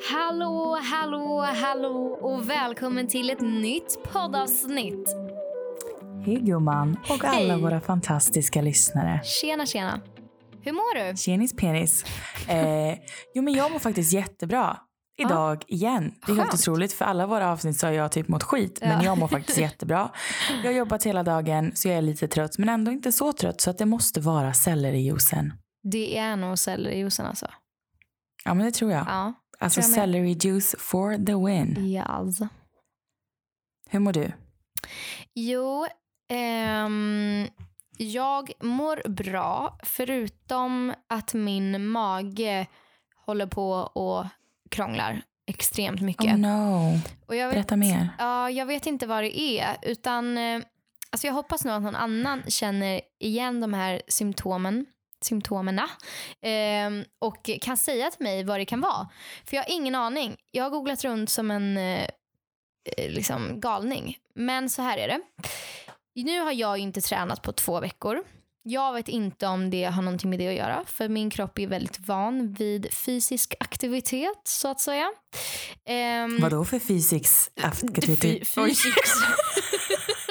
[0.00, 5.08] Hallå, hallå, hallå och välkommen till ett nytt poddavsnitt.
[6.26, 7.62] Hej gumman och alla Hej.
[7.62, 9.20] våra fantastiska lyssnare.
[9.24, 10.00] Tjena, tjena.
[10.62, 11.16] Hur mår du?
[11.16, 12.04] Tjenis penis.
[12.48, 12.94] Eh,
[13.34, 14.76] jo men jag mår faktiskt jättebra.
[15.18, 16.14] Idag igen.
[16.26, 16.60] Det är helt Skönt.
[16.60, 18.78] otroligt för alla våra avsnitt så har jag typ mått skit.
[18.82, 18.88] Ja.
[18.88, 20.10] Men jag mår faktiskt jättebra.
[20.62, 23.60] Jag har jobbat hela dagen så jag är lite trött men ändå inte så trött
[23.60, 25.52] så att det måste vara sellerijuicen.
[25.82, 27.46] Det är nog sellerijuicen alltså.
[28.44, 29.04] Ja men det tror jag.
[29.08, 29.32] Ja.
[29.58, 31.86] Alltså celery juice for the win.
[31.86, 32.38] Yes.
[33.90, 34.32] Hur mår du?
[35.34, 35.86] Jo,
[36.28, 37.46] ehm,
[37.98, 42.66] jag mår bra förutom att min mage
[43.26, 44.26] håller på och
[44.70, 46.34] krånglar extremt mycket.
[46.34, 46.98] Oh no.
[47.26, 48.08] och jag vet, Berätta mer.
[48.18, 49.76] Ja, jag vet inte vad det är.
[49.82, 50.60] Utan, eh,
[51.10, 54.86] alltså jag hoppas nog att någon annan känner igen de här symptomen
[55.26, 55.88] symptomerna
[56.42, 59.08] ehm, och kan säga till mig vad det kan vara.
[59.44, 60.36] För jag har ingen aning.
[60.50, 62.02] Jag har googlat runt som en eh,
[62.96, 64.16] eh, liksom galning.
[64.34, 65.20] Men så här är det.
[66.22, 68.22] Nu har jag inte tränat på två veckor.
[68.68, 71.66] Jag vet inte om det har någonting med det att göra för min kropp är
[71.66, 75.12] väldigt van vid fysisk aktivitet så att säga.
[75.86, 78.20] Ehm, Vadå för fysisk aktivitet?
[78.20, 78.98] Fy- Fysisk.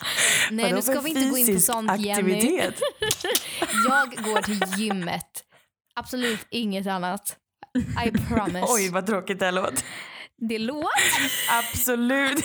[0.50, 2.10] Nej, nu ska vi inte gå in på sånt, Jenny.
[2.10, 2.80] aktivitet?
[3.88, 5.44] Jag går till gymmet.
[5.94, 7.36] Absolut inget annat.
[8.06, 8.66] I promise.
[8.68, 9.84] Oj vad tråkigt det här låt.
[10.38, 10.86] Det låt.
[11.50, 12.38] Absolut.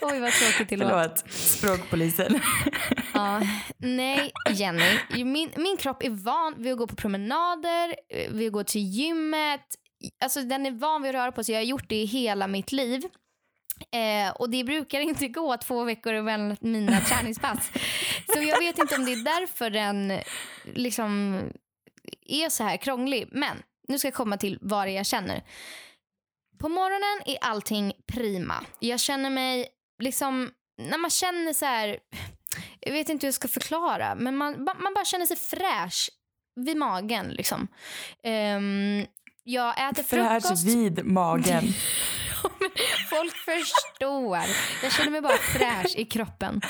[0.00, 0.90] Oj, vad tråkigt det låt.
[0.90, 1.30] Förlåt.
[1.32, 2.40] Språkpolisen.
[3.14, 3.40] Ja.
[3.78, 4.98] Nej, Jenny.
[5.24, 8.80] Min, min kropp är van vid att gå på promenader, eh, vid att gå till
[8.80, 9.60] gymmet.
[10.24, 11.54] Alltså, den är van vid att röra på sig.
[11.54, 13.02] Jag har gjort det i hela mitt liv.
[13.92, 17.70] Eh, och det brukar inte gå två veckor mellan mina träningspass.
[18.34, 20.12] Så jag vet inte om det är därför den
[20.64, 21.40] liksom
[22.26, 23.28] är så här krånglig.
[23.32, 23.56] Men
[23.88, 25.42] nu ska jag komma till vad jag känner.
[26.58, 28.64] På morgonen är allting prima.
[28.78, 29.68] Jag känner mig
[30.02, 30.50] liksom,
[30.82, 31.98] när man känner så här,
[32.80, 36.10] jag vet inte hur jag ska förklara, men man, man bara känner sig fräsch
[36.56, 37.68] vid magen liksom.
[38.22, 39.06] Ehm,
[39.44, 40.66] jag äter Fräsch frukost.
[40.66, 41.64] vid magen.
[43.10, 44.38] Folk förstår.
[44.82, 46.60] Jag känner mig bara fräsch i kroppen.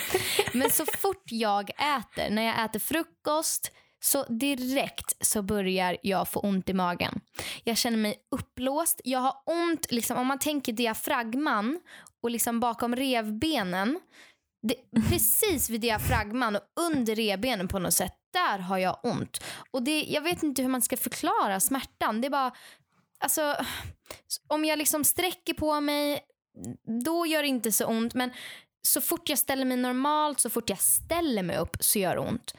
[0.52, 6.40] Men så fort jag äter, när jag äter frukost så direkt så börjar jag få
[6.40, 7.20] ont i magen.
[7.64, 9.00] Jag känner mig uppblåst.
[9.04, 11.80] Jag har ont, liksom, om man tänker diafragman
[12.22, 14.00] och liksom bakom revbenen.
[14.68, 18.12] Det, precis vid diafragman och under revbenen på något sätt.
[18.32, 19.44] Där har jag ont.
[19.70, 22.20] Och det, Jag vet inte hur man ska förklara smärtan.
[22.20, 22.52] Det är bara...
[23.18, 23.56] Alltså,
[24.48, 26.20] om jag liksom sträcker på mig,
[27.04, 28.14] då gör det inte så ont.
[28.14, 28.30] Men
[28.82, 32.20] så fort jag ställer mig normalt, så fort jag ställer mig upp så gör det
[32.20, 32.54] ont.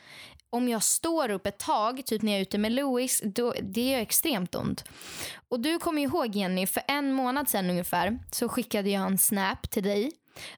[0.49, 3.89] Om jag står upp ett tag, typ när jag är ute med Louis, då, det
[3.89, 4.83] gör extremt ont.
[5.49, 9.69] Och du kommer ihåg Jenny, för en månad sedan ungefär så skickade jag en snap
[9.69, 10.11] till dig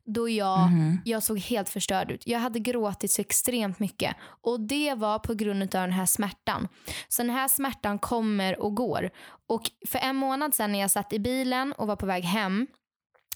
[0.05, 1.01] då jag, Mhm.
[1.05, 2.27] jag såg helt förstörd ut.
[2.27, 6.67] Jag hade gråtit så extremt mycket och det var på grund av den här smärtan.
[7.07, 9.09] Så den här smärtan kommer och går.
[9.47, 12.67] Och för en månad sedan när jag satt i bilen och var på väg hem,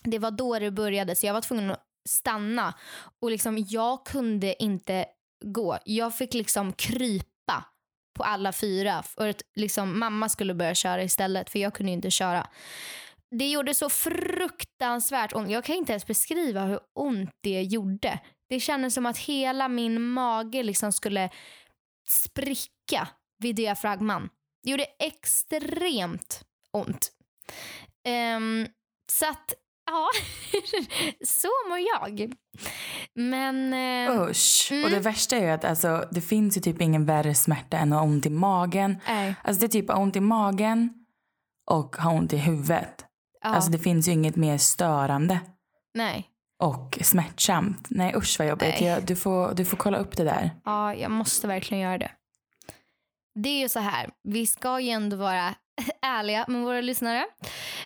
[0.04, 2.74] det var då det började så jag var tvungen att stanna
[3.22, 5.06] och liksom jag kunde inte
[5.46, 5.78] gå.
[5.86, 7.66] Jag fick liksom krypa
[8.18, 12.12] på alla fyra för att liksom mamma skulle börja köra istället för jag kunde inte
[12.12, 12.48] köra.
[13.40, 15.50] Det gjorde så fruktansvärt ont.
[15.52, 18.20] Jag kan inte ens beskriva hur ont det gjorde.
[18.50, 21.30] Det kändes som att hela min mage liksom skulle
[22.08, 23.08] spricka
[23.40, 24.30] vid diafragman.
[24.64, 27.12] Det gjorde extremt ont.
[28.08, 28.68] Ehm,
[29.12, 29.54] så att,
[29.86, 30.10] ja,
[31.26, 32.34] så mår jag.
[33.16, 33.74] Men...
[33.74, 34.68] ehm, Usch.
[34.72, 34.84] Mm.
[34.84, 38.00] Och det värsta är att alltså, det finns ju typ ingen värre smärta än att
[38.00, 38.98] ha ont i magen.
[39.08, 41.06] nej, Alltså det är typ ont i magen
[41.72, 43.06] och ha ont i huvudet.
[43.44, 45.40] Ja, Alltså det finns ju inget mer störande
[45.94, 46.28] nej.
[46.60, 47.88] och smärtsamt.
[47.90, 48.82] Nej usch vad jobbigt.
[48.82, 50.52] Jag, du, får, du får kolla upp det där.
[50.66, 52.12] Ja, jag måste verkligen göra det.
[53.36, 55.56] Det är ju så här, vi ska ju ändå vara
[56.02, 57.26] ärliga med våra lyssnare.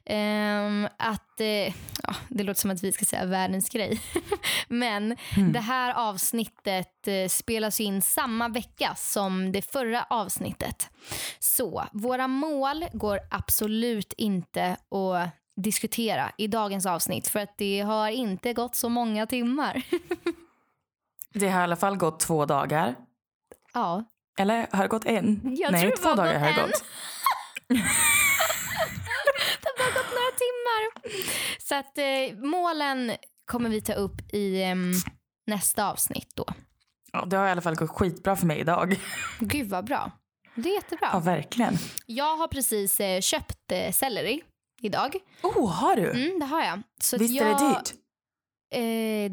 [0.05, 1.47] Ehm, att, eh,
[2.03, 4.01] ja, det låter som att vi ska säga världens grej.
[4.67, 5.51] Men Mm.
[5.53, 10.89] det här avsnittet eh, spelas in samma vecka som det förra avsnittet.
[11.39, 18.09] Så våra mål går absolut inte att diskutera i dagens avsnitt för att det har
[18.09, 19.83] inte gått så många timmar.
[21.33, 22.95] Det har i alla fall gått två dagar.
[23.73, 24.03] ja,
[24.39, 25.55] Eller har det gått en?
[25.59, 26.83] Jag Nej, två dagar gått har det gått.
[29.61, 31.11] Det har bara gått några timmar.
[31.59, 33.11] Så att eh, målen
[33.45, 34.93] kommer vi ta upp i em,
[35.47, 36.45] nästa avsnitt då.
[37.11, 38.99] Ja, det har i alla fall gått skitbra för mig idag.
[39.39, 40.11] Gud vad bra.
[40.55, 41.09] Det är jättebra.
[41.13, 41.77] Ja, verkligen.
[42.05, 44.41] Jag har precis eh, köpt eh, selleri
[44.81, 45.15] idag.
[45.43, 46.11] Oh, har du?
[46.11, 46.81] Mm, det har jag.
[47.01, 47.93] Så Visst är jag, det dyrt?
[48.73, 49.31] Eh,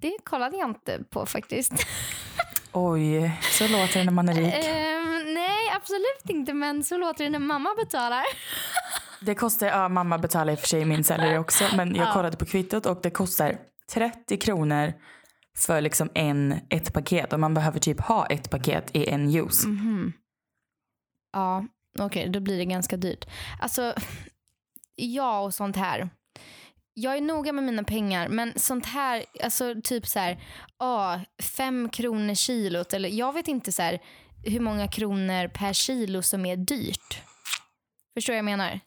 [0.00, 1.72] det kollade jag inte på faktiskt.
[2.72, 4.54] Oj, så låter det när man är rik.
[4.54, 6.54] Ehm, nej, absolut inte.
[6.54, 8.24] Men så låter det när mamma betalar.
[9.20, 12.12] Det kostar, ja mamma betalar i och för sig min selleri också men jag Ja.
[12.12, 13.58] kollade på kvittot och det kostar
[13.92, 14.92] 30 kronor
[15.56, 19.64] för liksom en, ett paket och man behöver typ ha ett paket i en juice.
[19.66, 20.12] Mhm.
[21.32, 21.64] Ja,
[21.98, 23.24] okej, då blir det ganska dyrt.
[23.60, 23.94] Alltså,
[24.98, 26.08] ja och sånt här.
[26.94, 30.42] Jag är noga med mina pengar, men sånt här, alltså typ så här,
[30.76, 31.18] ah,
[31.56, 33.98] fem kronor kilot, eller jag vet inte så här
[34.44, 37.22] hur många kronor per kilo som är dyrt.
[38.14, 38.80] Förstår vad jag menar?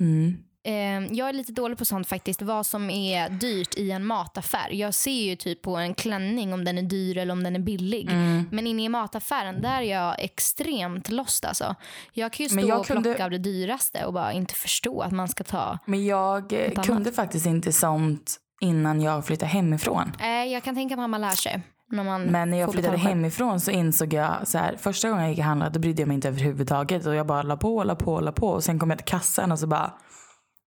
[0.00, 0.45] Mm.
[0.66, 4.70] Eh, jag är lite dålig på sånt faktiskt, vad som är dyrt i en mataffär.
[4.70, 7.60] Jag ser ju typ på en klänning om den är dyr eller om den är
[7.60, 8.10] billig.
[8.10, 8.48] Mm.
[8.52, 11.74] Men inne i mataffären, där är jag extremt lost alltså.
[12.12, 15.12] Jag kan ju stå och kunde- plocka av det dyraste och bara inte förstå att
[15.12, 15.78] man ska ta.
[15.86, 17.14] Men jag eh, kunde annat.
[17.14, 20.12] faktiskt inte sånt innan jag flyttade hemifrån.
[20.20, 21.62] Eh, jag kan tänka mig att man lär sig.
[21.90, 25.30] När man Men när jag flyttade hemifrån så insåg jag så här, första gången jag
[25.30, 27.94] gick och handlade då brydde jag mig inte överhuvudtaget och jag bara la på, la
[27.94, 29.92] på, la på och sen kom jag till kassan och så bara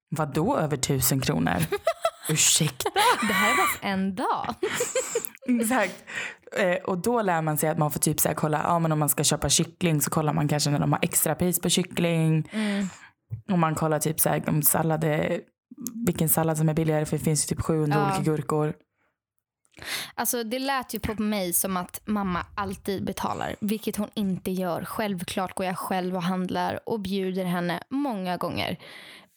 [0.10, 1.56] vadå över tusen kronor?
[2.30, 2.90] Ursäkta?
[3.28, 4.56] Det här för en dag.
[5.62, 6.04] Exakt.
[6.58, 8.92] Eh, och då lär man sig att man får typ så här kolla, ja men
[8.92, 11.70] om man ska köpa kyckling så kollar man kanske när de har extra pris på
[11.70, 12.50] kyckling.
[12.52, 12.88] Mm.
[13.52, 15.42] Och man kollar typ så här om sallad är,
[16.06, 18.06] vilken sallad som är billigare för det finns ju typ 700 Ja.
[18.06, 18.74] olika gurkor.
[20.16, 24.86] Alltså det lät ju på mig som att mamma alltid betalar, vilket hon inte gör.
[24.86, 28.78] Självklart går jag själv och handlar och bjuder henne många gånger.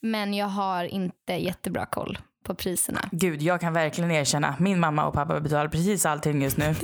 [0.03, 3.09] Men jag har inte jättebra koll på priserna.
[3.13, 6.65] Gud, jag kan verkligen erkänna att min mamma och pappa betalar precis allting just nu.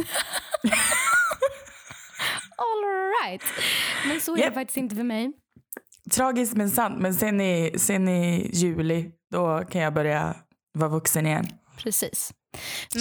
[2.57, 2.85] All
[3.25, 3.43] right.
[4.07, 4.49] Men så är Japp.
[4.49, 5.33] det faktiskt inte för mig.
[6.11, 6.99] Tragiskt men sant.
[7.01, 10.35] Men sen i, sen i juli, då kan jag börja
[10.73, 11.47] vara vuxen igen.
[11.79, 12.33] Precis.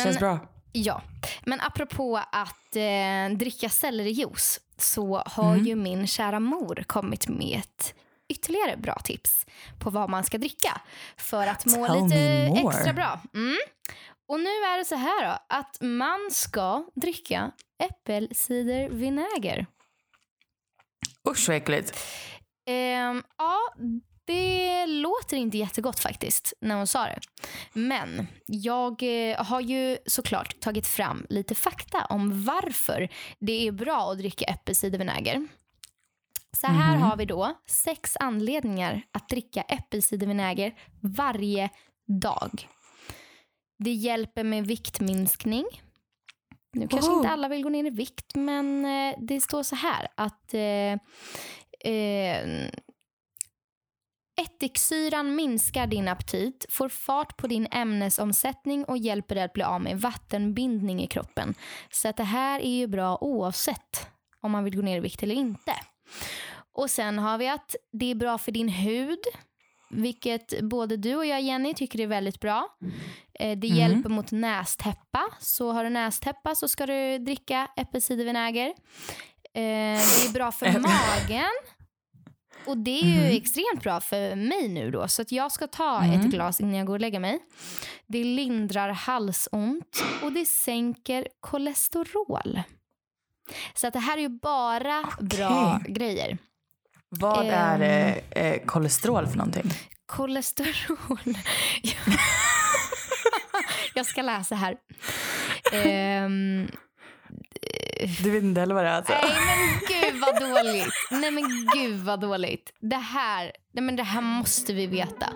[0.03, 0.39] Känns bra.
[0.71, 1.01] Ja,
[1.45, 5.65] men apropå att eh, dricka sellerijuice så har Mm.
[5.65, 7.93] ju min kära mor kommit med ett
[8.29, 9.45] ytterligare bra tips
[9.79, 10.81] på vad man ska dricka
[11.17, 12.17] för att må Tell lite
[12.67, 13.21] extra bra.
[13.33, 13.57] Mm.
[14.29, 17.51] Och nu är det så här då, att man ska dricka
[17.83, 19.65] äppelcidervinäger.
[21.29, 21.99] Usch vad äckligt.
[22.69, 23.59] Ehm, ja,
[24.25, 27.19] det låter inte jättegott faktiskt när hon sa det.
[27.73, 33.09] Men jag eh, har ju såklart tagit fram lite fakta om varför
[33.39, 35.47] det är bra att dricka äppelcidervinäger.
[36.57, 37.01] Så här Mhm.
[37.01, 41.69] har vi då sex anledningar att dricka äppelcidervinäger varje
[42.21, 42.67] dag.
[43.79, 45.65] Det hjälper med viktminskning.
[46.73, 50.07] Nu kanske inte alla vill gå ner i vikt, men eh, det står så här
[50.15, 50.93] att eh,
[51.93, 52.69] eh,
[54.41, 59.81] Ättiksyran minskar din aptit, får fart på din ämnesomsättning och hjälper dig att bli av
[59.81, 61.55] med vattenbindning i kroppen.
[61.91, 64.07] Så att det här är ju bra oavsett
[64.41, 65.73] om man vill gå ner i vikt eller inte.
[66.73, 69.19] Och sen har vi att det är bra för din hud,
[69.89, 72.67] vilket både du och jag Jenny tycker är väldigt bra.
[73.39, 73.77] Eh, Det Mm.
[73.79, 78.67] hjälper mot nästäppa, så har du nästäppa så ska du dricka äppelcidervinäger.
[78.67, 78.73] Eh,
[79.53, 81.51] Det är bra för magen.
[82.65, 83.37] Och det är ju Mhm.
[83.37, 85.07] extremt bra för mig nu då.
[85.07, 86.19] Så att jag ska ta Mm.
[86.19, 87.39] ett glas innan jag går och lägger mig.
[88.07, 92.61] Det lindrar halsont och det sänker kolesterol.
[93.73, 96.37] Så att det här är ju bara bra grejer.
[97.09, 97.53] Vad Ehm.
[97.53, 97.81] är
[98.35, 99.71] eh, eh, kolesterol för någonting?
[100.05, 101.19] Kolesterol.
[103.93, 104.75] jag ska läsa här.
[105.73, 106.67] Ehm,
[108.23, 109.13] Du vet inte heller vad det är alltså?
[109.13, 109.79] Nej men
[110.11, 110.93] gud vad dåligt.
[111.11, 111.43] Nej men
[111.75, 112.73] gud vad dåligt.
[112.79, 115.29] Det här, nej men det här måste vi veta.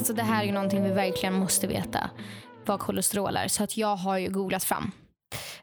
[0.00, 2.10] Alltså det här är ju någonting vi verkligen måste veta.
[2.66, 3.48] Vad kolesterol är.
[3.48, 4.90] Så att jag har ju googlat fram.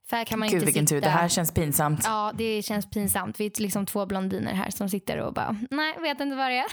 [0.09, 0.95] För här kan man Gud inte vilken sitta...
[0.95, 2.01] tur, det här känns pinsamt.
[2.03, 3.39] Ja, det känns pinsamt.
[3.39, 6.57] Vi är liksom två blondiner här som sitter och bara, nej, vet inte vad det
[6.57, 6.65] är.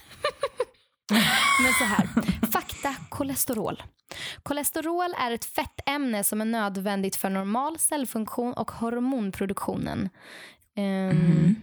[1.63, 2.09] Men så här,
[2.47, 3.83] fakta kolesterol.
[4.43, 10.09] Kolesterol är ett fettämne som är nödvändigt för normal cellfunktion och hormonproduktionen.
[10.77, 11.57] Ehm, Mhm.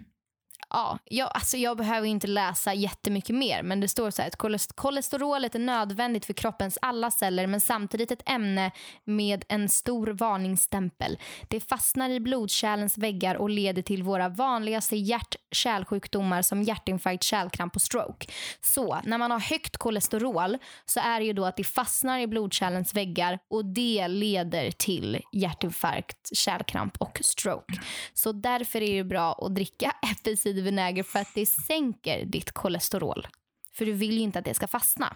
[0.74, 4.76] Ja, jag, alltså jag behöver inte läsa jättemycket mer men det står så här att
[4.76, 8.72] kolesterolet är nödvändigt för kroppens alla celler men samtidigt ett ämne
[9.04, 11.18] med en stor varningsstämpel.
[11.48, 17.76] Det fastnar i blodkärlens väggar och leder till våra vanligaste hjärt kärlsjukdomar som hjärtinfarkt, kärlkramp
[17.76, 18.28] och stroke.
[18.62, 22.28] Så när man har högt kolesterol så är det ju då att det fastnar i
[22.28, 27.82] blodkärlens väggar och det leder till hjärtinfarkt, kärlkramp och stroke.
[28.14, 33.28] Så därför är det bra att dricka äppelcidervinäger för att det sänker ditt kolesterol.
[33.74, 35.16] För du vill ju inte att det ska fastna.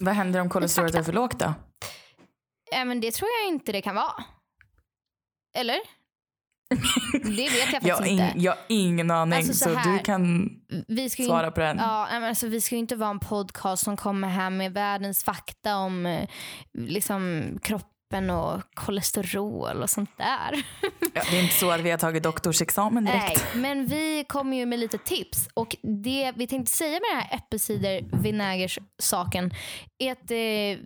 [0.00, 1.54] Vad händer om kolesterolet är för lågt då?
[2.72, 4.24] Men det tror jag inte det kan vara.
[5.54, 5.80] Eller?
[7.22, 8.32] Det vet jag faktiskt Jag inte.
[8.36, 10.50] jag har ingen aning, Alltså, så så, här, du kan
[11.26, 11.76] svara på den.
[11.78, 15.76] Ja, alltså, vi ska ju inte vara en podcast som kommer här med världens fakta
[15.76, 16.28] om eh,
[16.72, 20.64] liksom, kroppen och kolesterol och sånt där.
[21.14, 23.44] Ja, det är inte så att vi har tagit doktorsexamen direkt.
[23.54, 25.48] Nej, men vi kommer ju med lite tips.
[25.54, 29.50] Och det vi tänkte säga med den här äppelcidervinägers-saken
[29.98, 30.36] är att eh,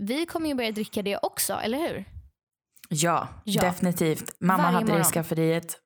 [0.07, 2.05] vi kommer ju börja dricka det också, eller hur?
[3.03, 3.61] Ja, Ja.
[3.63, 4.33] definitivt.
[4.41, 5.05] Mamma Varje hade det i morgon.
[5.05, 5.77] skafferiet.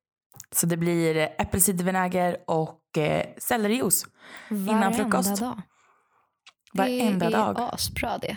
[0.54, 4.06] Så det blir eh, äppelcidervinäger och eh, sellerijuice
[4.50, 5.40] innan frukost.
[5.40, 5.62] dag.
[6.72, 7.58] Varenda det dag.
[7.60, 8.36] är asbra det.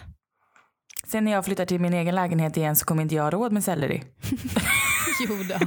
[1.08, 3.52] Sen när jag flyttar till min egen lägenhet igen så kommer inte jag ha råd
[3.52, 4.04] med selleri.
[5.28, 5.66] Jo då.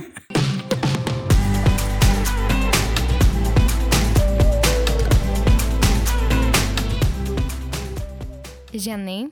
[8.72, 9.30] Jenny,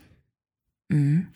[0.93, 1.26] Mm.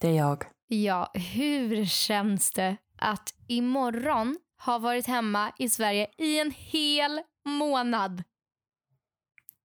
[0.00, 0.44] Det är jag.
[0.68, 8.22] Ja, hur känns det att imorgon ha varit hemma i Sverige i en hel månad?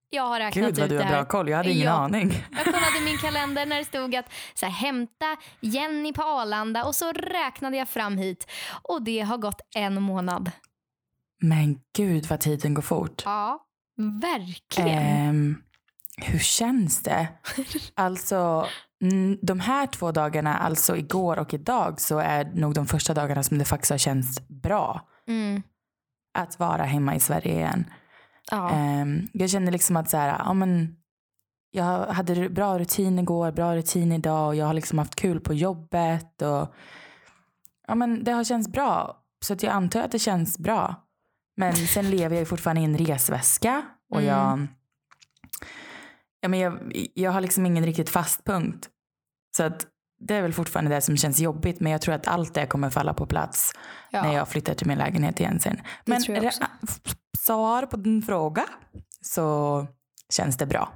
[0.09, 1.49] Jag har räknat Gud vad ut du har bra koll.
[1.49, 1.91] Jag hade ingen Ja.
[1.93, 2.31] aning.
[2.51, 6.95] Jag kollade min kalender när det stod att så här, hämta Jenny på Arlanda och
[6.95, 8.51] så räknade jag fram hit
[8.83, 10.51] och det har gått en månad.
[11.41, 13.21] Men gud vad tiden går fort.
[13.25, 13.65] Ja,
[14.21, 14.97] verkligen.
[14.99, 15.63] Ehm,
[16.17, 17.27] hur känns det?
[17.95, 18.67] Alltså,
[19.41, 23.57] de här två dagarna, alltså igår och idag, så är nog de första dagarna som
[23.57, 25.61] det faktiskt har känts bra Mm.
[26.33, 27.85] att vara hemma i Sverige igen.
[28.51, 28.69] Ja.
[28.71, 30.95] Ehm, jag känner liksom att så här, ja, men,
[31.71, 35.53] jag hade bra rutin igår, bra rutin idag och jag har liksom haft kul på
[35.53, 36.41] jobbet.
[36.41, 36.73] Och,
[37.87, 39.17] ja, men det har känts bra.
[39.45, 40.95] Så att jag antar att det känns bra.
[41.57, 43.81] Men sen lever jag fortfarande i en resväska.
[44.09, 44.29] Och Mm.
[44.29, 44.67] jag,
[46.43, 46.79] ja, men jag,
[47.13, 48.89] jag har liksom ingen riktigt fast punkt.
[49.57, 49.87] Så att
[50.19, 51.79] det är väl fortfarande det som känns jobbigt.
[51.79, 53.71] Men jag tror att allt det kommer falla på plats
[54.11, 54.23] ja.
[54.23, 55.81] när jag flyttar till min lägenhet igen sen.
[56.05, 56.21] Men
[57.37, 58.65] svar på din fråga
[59.21, 59.87] så
[60.33, 60.93] känns det bra.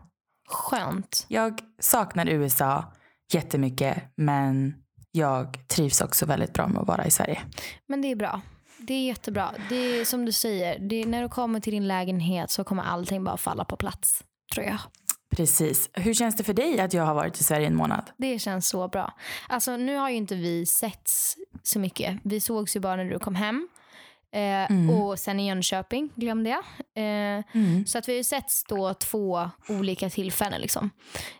[0.49, 1.25] Skönt.
[1.27, 2.93] Jag saknar USA
[3.33, 4.75] jättemycket men
[5.11, 7.41] jag trivs också väldigt bra med att vara i Sverige.
[7.87, 8.41] Men det är bra.
[8.77, 9.51] Det är jättebra.
[9.69, 12.83] Det är som du säger, det är, när du kommer till din lägenhet så kommer
[12.83, 14.23] allting bara falla på plats.
[14.53, 14.79] Tror jag.
[15.37, 15.89] Precis.
[15.93, 18.11] Hur känns det för dig att jag har varit i Sverige en månad?
[18.17, 19.13] Det känns så bra.
[19.49, 22.17] Alltså nu har ju inte vi setts så mycket.
[22.23, 23.67] Vi sågs ju bara när du kom hem.
[24.31, 24.89] Eh, Mm.
[24.89, 26.63] Och sen i Jönköping glömde jag.
[27.37, 27.43] Eh,
[27.85, 30.61] Så att vi har ju setts då två olika tillfällen.
[30.61, 30.89] Liksom.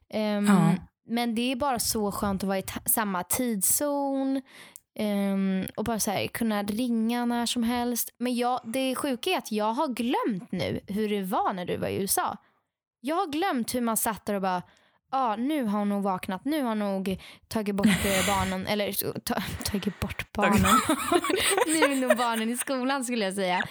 [0.10, 0.72] Ehm, Ja.
[1.10, 4.42] Men det är bara så skönt att vara i samma tidszon.
[5.00, 8.10] ehm, och bara så här, kunna ringa när som helst.
[8.18, 11.78] Men jag, det sjuka är att jag har glömt nu hur det var när du
[11.78, 12.38] var i USA.
[13.08, 14.62] Jag har glömt hur man satt där och bara
[15.12, 16.46] Ja, nu har hon nog vaknat.
[16.46, 18.68] Nu har hon nog tagit bort eh, barnen.
[18.68, 20.62] Eller ta, tagit bort barnen.
[21.68, 23.62] nu är nog barnen i skolan skulle jag säga.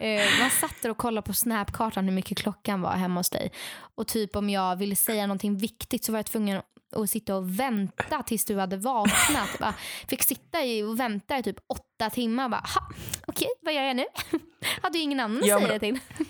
[0.00, 3.52] Eh, man satt där och kollade på snapkartan hur mycket klockan var hemma hos dig.
[3.94, 6.62] Och typ om jag ville säga någonting viktigt så var jag tvungen
[6.96, 9.58] att sitta och vänta tills du hade vaknat.
[9.60, 9.74] Bara,
[10.08, 12.48] fick sitta och vänta i typ åtta timmar.
[12.48, 12.80] Bara, "Ha,
[13.26, 14.04] Okej, vad gör jag nu?
[14.82, 16.26] Hade ju ingen annan att Ja, säga men- det till.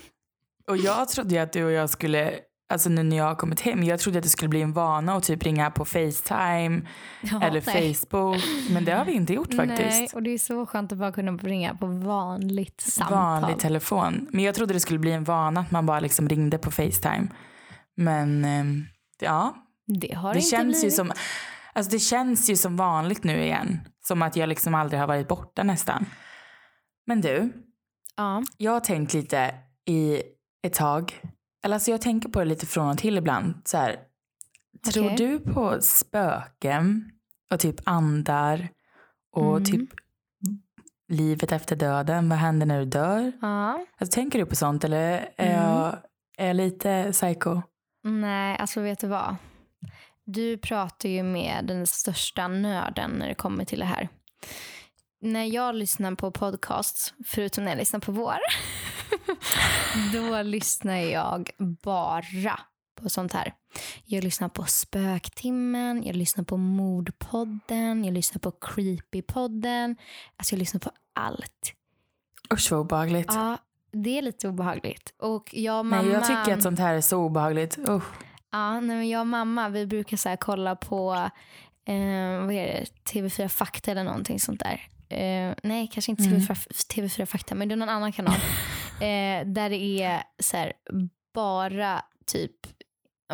[0.66, 2.34] Och jag trodde ju att du och jag skulle,
[2.72, 5.14] alltså nu när jag har kommit hem, jag trodde att det skulle bli en vana
[5.16, 6.80] att typ ringa på Facetime
[7.22, 7.94] Ja, eller nej.
[7.94, 8.42] Facebook.
[8.70, 9.98] Men det har vi inte gjort faktiskt.
[10.00, 13.18] Nej, och det är så skönt att bara kunna ringa på vanligt samtal.
[13.18, 14.28] vanlig telefon.
[14.32, 17.28] Men jag trodde det skulle bli en vana att man bara liksom ringde på Facetime.
[17.96, 18.84] Men ehm,
[19.20, 19.54] ja,
[19.86, 20.94] det har det inte känns ju blivit.
[20.94, 21.12] som
[21.72, 23.80] alltså det känns ju som vanligt nu igen.
[24.04, 26.06] Som att jag liksom aldrig har varit borta nästan.
[27.06, 27.52] Men du,
[28.16, 28.42] Ja.
[28.56, 29.54] jag har tänkt lite
[29.88, 30.22] i
[30.66, 31.20] ett tag.
[31.64, 33.54] Eller alltså jag tänker på det lite från och till ibland.
[33.64, 33.96] Så här,
[34.92, 35.16] Tror Okej.
[35.16, 37.10] du på spöken
[37.54, 38.68] och typ andar
[39.32, 39.64] och Mm.
[39.64, 39.90] typ
[41.08, 42.28] livet efter döden?
[42.28, 43.32] Vad händer när du dör?
[43.40, 43.86] ja.
[43.98, 45.62] Alltså, tänker du på sånt eller är, Mm.
[45.62, 45.96] jag,
[46.38, 47.62] är jag lite psycho?
[48.04, 49.36] Nej, alltså vet du vad?
[50.24, 54.08] Du pratar ju med den största nörden när det kommer till det här.
[55.20, 58.36] När jag lyssnar på podcasts, förutom när jag lyssnar på vår,
[60.12, 62.60] då lyssnar jag bara
[63.02, 63.54] på sånt här.
[64.04, 69.96] Jag lyssnar på Spöktimmen, jag lyssnar på Mordpodden, jag lyssnar på Creepypodden.
[70.36, 71.72] Alltså jag lyssnar på allt.
[72.52, 73.30] Usch vad obehagligt.
[73.34, 73.58] Ja,
[73.92, 75.14] det är lite obehagligt.
[75.18, 76.02] Och jag och mamma...
[76.02, 77.78] Nej, jag tycker att sånt här är så obehagligt.
[77.88, 78.04] Usch.
[78.52, 81.14] Ja, nej, men jag och mamma vi brukar så kolla på
[81.84, 82.86] eh, vad är det?
[83.12, 84.88] TV4 Fakta eller någonting sånt där.
[85.08, 86.40] Eh, nej, kanske inte Mm.
[86.40, 88.34] TV4, TV4 Fakta, men det är någon annan kanal.
[89.00, 90.72] eh, där det är så här,
[91.34, 92.66] bara typ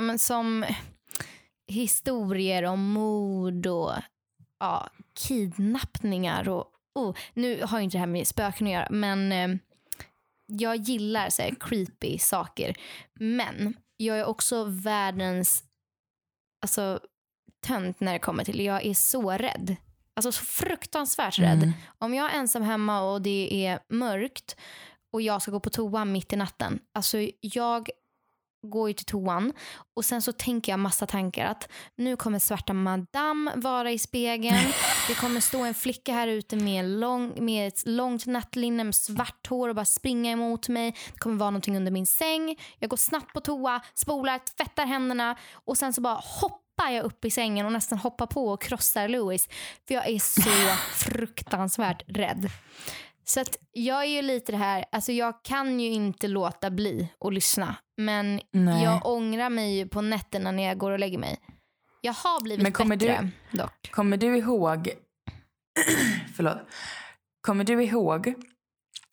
[0.00, 0.64] men som
[1.67, 3.93] historier om mord och
[4.61, 4.88] ja,
[5.29, 6.49] kidnappningar.
[6.49, 9.59] Och, oh, nu har ju inte det här med spöken att göra, men eh,
[10.47, 12.75] jag gillar så här, creepy saker.
[13.14, 15.64] Men jag är också världens
[16.62, 17.00] alltså,
[17.67, 19.76] tönt när det kommer till Jag är så rädd.
[20.16, 21.62] Alltså så fruktansvärt rädd.
[21.62, 21.73] Mm.
[21.99, 24.57] Om jag är ensam hemma och det är mörkt
[25.12, 26.81] och jag ska gå på toa mitt i natten.
[26.95, 27.88] Alltså jag
[28.66, 29.52] går ju till toan
[29.97, 34.57] och sen så tänker jag massa tankar att nu kommer svarta madame vara i spegeln.
[35.09, 39.47] Det kommer stå en flicka här ute med, lång, med ett långt nattlinne med svart
[39.47, 40.97] hår och bara springa emot mig.
[41.12, 42.57] Det kommer vara någonting under min säng.
[42.78, 47.25] Jag går snabbt på toa, spolar, tvättar händerna och sen så bara hoppar jag upp
[47.25, 49.49] i sängen och nästan hoppar på och krossar Louis.
[49.88, 50.50] För jag är så
[51.11, 52.50] fruktansvärt rädd.
[53.25, 57.09] Så att jag är ju lite det här, alltså jag kan ju inte låta bli
[57.21, 57.76] att lyssna.
[57.97, 58.85] Men Nej.
[58.85, 61.38] jag ångrar mig ju på nätterna när jag går och lägger mig.
[62.00, 63.91] Jag har blivit Men kommer bättre dock.
[63.91, 64.91] Kommer du ihåg...
[66.37, 66.59] Förlåt.
[67.41, 68.35] Kommer du ihåg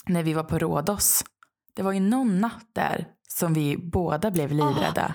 [0.05, 1.23] när vi var på Rhodos?
[1.75, 5.13] Det var ju någon natt där som vi båda blev livrädda.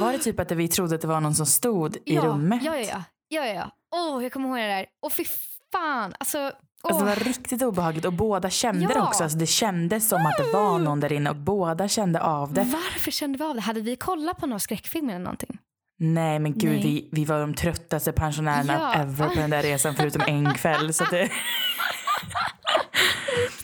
[0.00, 2.62] Var det typ att vi trodde att det var någon som stod i ja, rummet?
[2.64, 3.02] Ja, ja, ja.
[3.28, 3.70] ja, ja.
[3.96, 4.86] Åh, jag kommer ihåg det där.
[5.02, 5.24] Åh, fy
[5.72, 6.14] fan.
[6.20, 6.52] Alltså.
[6.82, 9.08] Alltså det var riktigt obehagligt och båda kände det Ja.
[9.08, 9.22] också.
[9.22, 12.62] Alltså det kändes som att det var någon där inne och båda kände av det.
[12.64, 13.60] Varför kände vi av det?
[13.60, 15.58] Hade vi kollat på några skräckfilmer eller någonting?
[16.00, 16.82] Nej men gud, Nej.
[16.82, 18.94] Vi, vi var de tröttaste pensionärerna Ja.
[19.02, 20.94] ever på den där resan förutom en kväll.
[20.94, 21.28] Så det,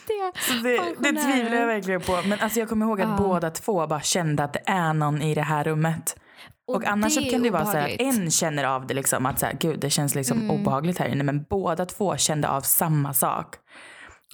[0.07, 0.33] Det.
[0.41, 2.21] så det, det tvivlar jag verkligen på.
[2.27, 3.17] Men alltså jag kommer ihåg att Ja.
[3.19, 6.17] båda två bara kände att det är någon i det här rummet.
[6.67, 9.27] Och, annars så är kan det vara så här att en känner av det liksom
[9.27, 10.51] att så här, gud det känns liksom Mm.
[10.51, 11.25] obehagligt här inne.
[11.25, 13.55] Men båda två kände av samma sak.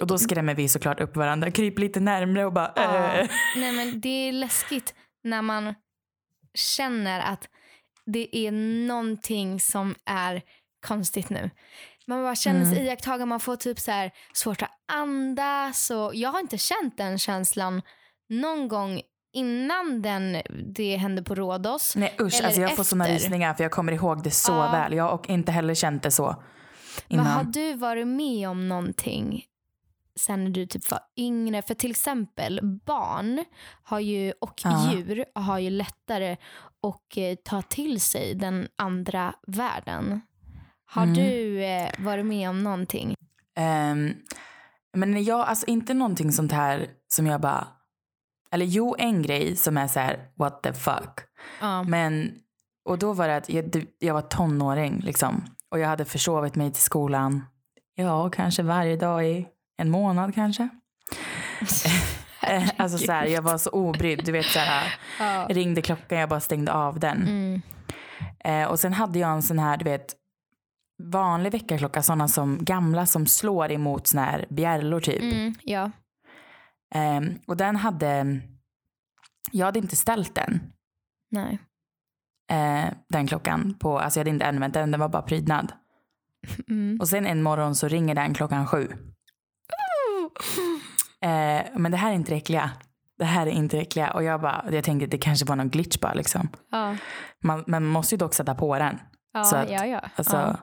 [0.00, 3.12] Och då skrämmer vi såklart upp varandra, kryper lite närmre och bara Ja.
[3.14, 3.28] äh.
[3.57, 5.74] Nej, men det är läskigt när man
[6.55, 7.48] känner att
[8.07, 8.50] det är
[8.87, 10.42] någonting som är
[10.87, 11.50] konstigt nu.
[12.07, 12.87] Man bara känner sig Mm.
[12.87, 15.90] iakttagen, man får typ så här svårt att andas.
[15.90, 17.83] Och jag har inte känt den känslan
[18.28, 19.00] någon gång
[19.33, 20.37] innan den,
[20.75, 21.97] det hände på Rhodos.
[21.97, 23.14] Nej usch, Eller alltså jag får såna efter.
[23.14, 24.73] rysningar för jag kommer ihåg det så Ja.
[24.73, 24.93] väl.
[24.93, 26.37] Jag har och inte heller känt det så Vad
[27.09, 27.27] innan.
[27.27, 29.45] har du varit med om någonting
[30.16, 31.62] sen när du typ var yngre?
[31.62, 33.45] För till exempel barn
[33.83, 34.93] har ju, och Ja.
[34.93, 36.33] djur har ju lättare
[36.83, 40.21] att eh, ta till sig den andra världen.
[40.85, 41.14] Har Mm.
[41.14, 43.14] du eh, varit med om någonting?
[43.57, 44.12] Ehm,
[44.93, 47.66] men jag, alltså inte någonting sånt här som jag bara,
[48.52, 51.20] eller jo en grej som är så här what the fuck.
[51.60, 51.82] Ja.
[51.82, 52.32] Men,
[52.88, 55.44] och då var det att jag, jag var tonåring liksom.
[55.70, 57.44] Och jag hade försovit mig till skolan,
[57.94, 59.46] ja kanske varje dag i
[59.78, 60.68] en månad kanske.
[62.76, 65.46] Alltså så här, jag var så obrydd, du vet så här, Ja.
[65.50, 67.22] ringde klockan, jag bara stängde av den.
[67.22, 67.62] Mm.
[68.44, 70.14] Eh, och sen hade jag en sån här, du vet,
[71.02, 75.22] vanlig väckarklocka, sådana som gamla som slår emot såna här bjällror typ.
[75.22, 75.54] Mm.
[75.62, 75.90] Ja.
[76.94, 78.40] Ehm, och den hade,
[79.53, 80.72] jag hade inte ställt den,
[81.31, 81.59] Nej.
[82.50, 85.72] eh, den klockan på, alltså jag hade inte använt den, den var bara prydnad.
[86.68, 86.98] Mm.
[87.00, 88.88] Och sen en morgon så ringer den klockan sju.
[91.22, 92.70] Eh, men det här är inte det äckliga.
[93.18, 94.11] Det här är inte äckliga.
[94.11, 96.48] Och jag bara, jag tänkte det kanske var någon glitch bara liksom.
[96.70, 96.96] Ja.
[97.44, 98.98] Man, men man måste ju dock sätta på den.
[99.33, 100.00] Ja, Så att, ja, ja.
[100.16, 100.57] Alltså, ja.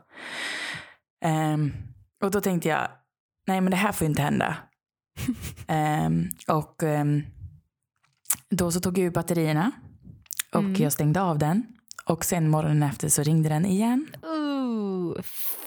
[1.30, 1.74] ehm,
[2.24, 2.88] och då tänkte jag,
[3.48, 4.58] nej men det här får ju inte hända.
[5.68, 7.24] Ehm, och ehm,
[8.50, 9.72] då så tog jag ur batterierna
[10.54, 10.76] och Mm.
[10.76, 11.64] jag stängde av den.
[12.06, 14.08] Och sen morgonen efter så ringde den igen.
[14.26, 15.22] Uh,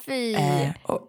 [0.06, 0.34] fy.
[0.34, 1.00] Eh, och,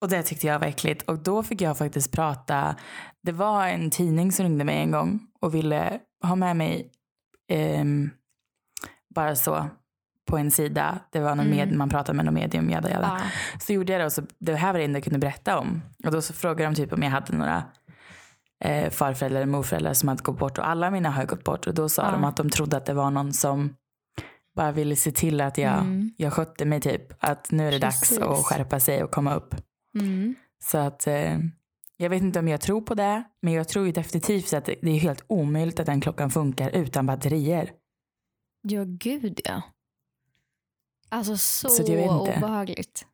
[0.00, 1.02] och det tyckte jag var äckligt.
[1.02, 2.76] Och då fick jag faktiskt prata.
[3.22, 6.90] Det var en tidning som ringde mig en gång och ville ha med mig
[7.48, 8.10] ehm,
[9.14, 9.66] bara så
[10.26, 10.98] på en sida.
[11.12, 11.56] Det var någon Mm.
[11.68, 13.18] med, man pratade med någon medium, jada, jada.
[13.22, 13.30] ja.
[13.60, 15.82] Så gjorde jag det och så, det här var det enda jag kunde berätta om.
[16.04, 17.62] Och då så frågade de typ om jag hade några
[18.64, 21.66] eh, farföräldrar eller morföräldrar som hade gått bort och alla mina har gått bort.
[21.66, 22.10] Och då sa Ja.
[22.10, 23.76] de att de trodde att det var någon som
[24.56, 26.10] bara ville se till att jag, Mm.
[26.16, 27.24] jag skötte mig typ.
[27.24, 28.18] Att nu är det Precis.
[28.18, 29.54] dags att skärpa sig och komma upp.
[29.98, 30.34] Mm.
[30.64, 31.38] Så att eh,
[31.96, 33.22] jag vet inte om jag tror på det.
[33.42, 37.06] Men jag tror ju definitivt att det är helt omöjligt att den klockan funkar utan
[37.06, 37.70] batterier.
[38.62, 39.62] Ja, gud ja.
[41.08, 41.82] Alltså så, Så
[42.22, 43.06] obehagligt.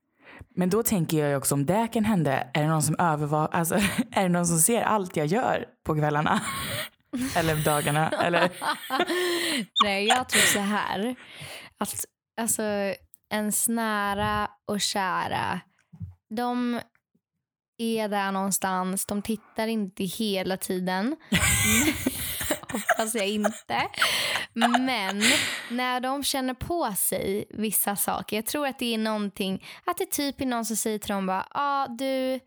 [0.56, 3.74] Men då tänker jag också om det kan hända, är det någon som övervar, alltså
[4.12, 6.40] är det någon som ser allt jag gör på kvällarna?
[7.36, 8.08] Eller dagarna?
[8.08, 8.50] Eller?
[9.84, 11.14] Nej, jag tror så här.
[11.78, 12.04] Att,
[12.40, 12.62] alltså,
[13.32, 15.60] ens nära och kära,
[16.36, 16.80] de
[17.78, 19.06] är där någonstans.
[19.06, 21.16] De tittar inte hela tiden.
[22.60, 23.88] Hoppas jag inte.
[24.54, 25.22] Men
[25.70, 28.36] när de känner på sig vissa saker.
[28.36, 31.26] Jag tror att det är någonting, att det typ är någon som säger till dem
[31.26, 32.40] bara, ah, du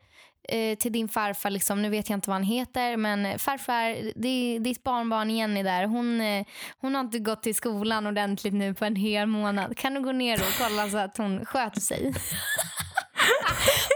[0.50, 4.60] eh, till din farfar, liksom, nu vet jag inte vad han heter, men farfar, det,
[4.60, 6.46] ditt barnbarn Jenny där, hon, eh,
[6.78, 9.78] hon har inte gått till skolan ordentligt nu på en hel månad.
[9.78, 12.14] Kan du gå ner och kolla så att hon sköter sig?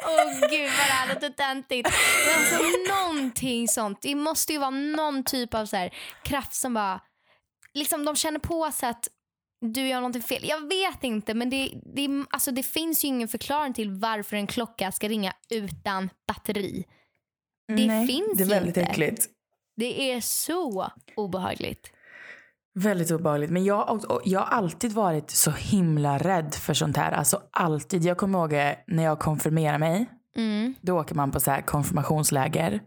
[0.05, 1.89] Åh oh, gud vad det här låter töntigt.
[2.37, 4.01] Alltså, någonting sånt.
[4.01, 5.93] Det måste ju vara någon typ av så här,
[6.23, 6.99] kraft som bara...
[7.73, 9.07] Liksom, de känner på sig att
[9.61, 10.41] du gör någonting fel.
[10.43, 14.47] Jag vet inte, men det, det, alltså det finns ju ingen förklaring till varför en
[14.47, 16.85] klocka ska ringa utan batteri.
[17.67, 18.89] Det Nej, finns Det är väldigt inte.
[18.89, 19.25] äckligt.
[19.75, 21.91] Det är så obehagligt.
[22.73, 23.51] Väldigt obehagligt.
[23.51, 27.11] Men jag, jag har alltid varit så himla rädd för sånt här.
[27.11, 28.03] Alltså alltid.
[28.03, 30.05] Jag kommer ihåg när jag konfirmerade mig.
[30.35, 30.75] Mm.
[30.81, 32.79] Då åker man på så här konfirmationsläger.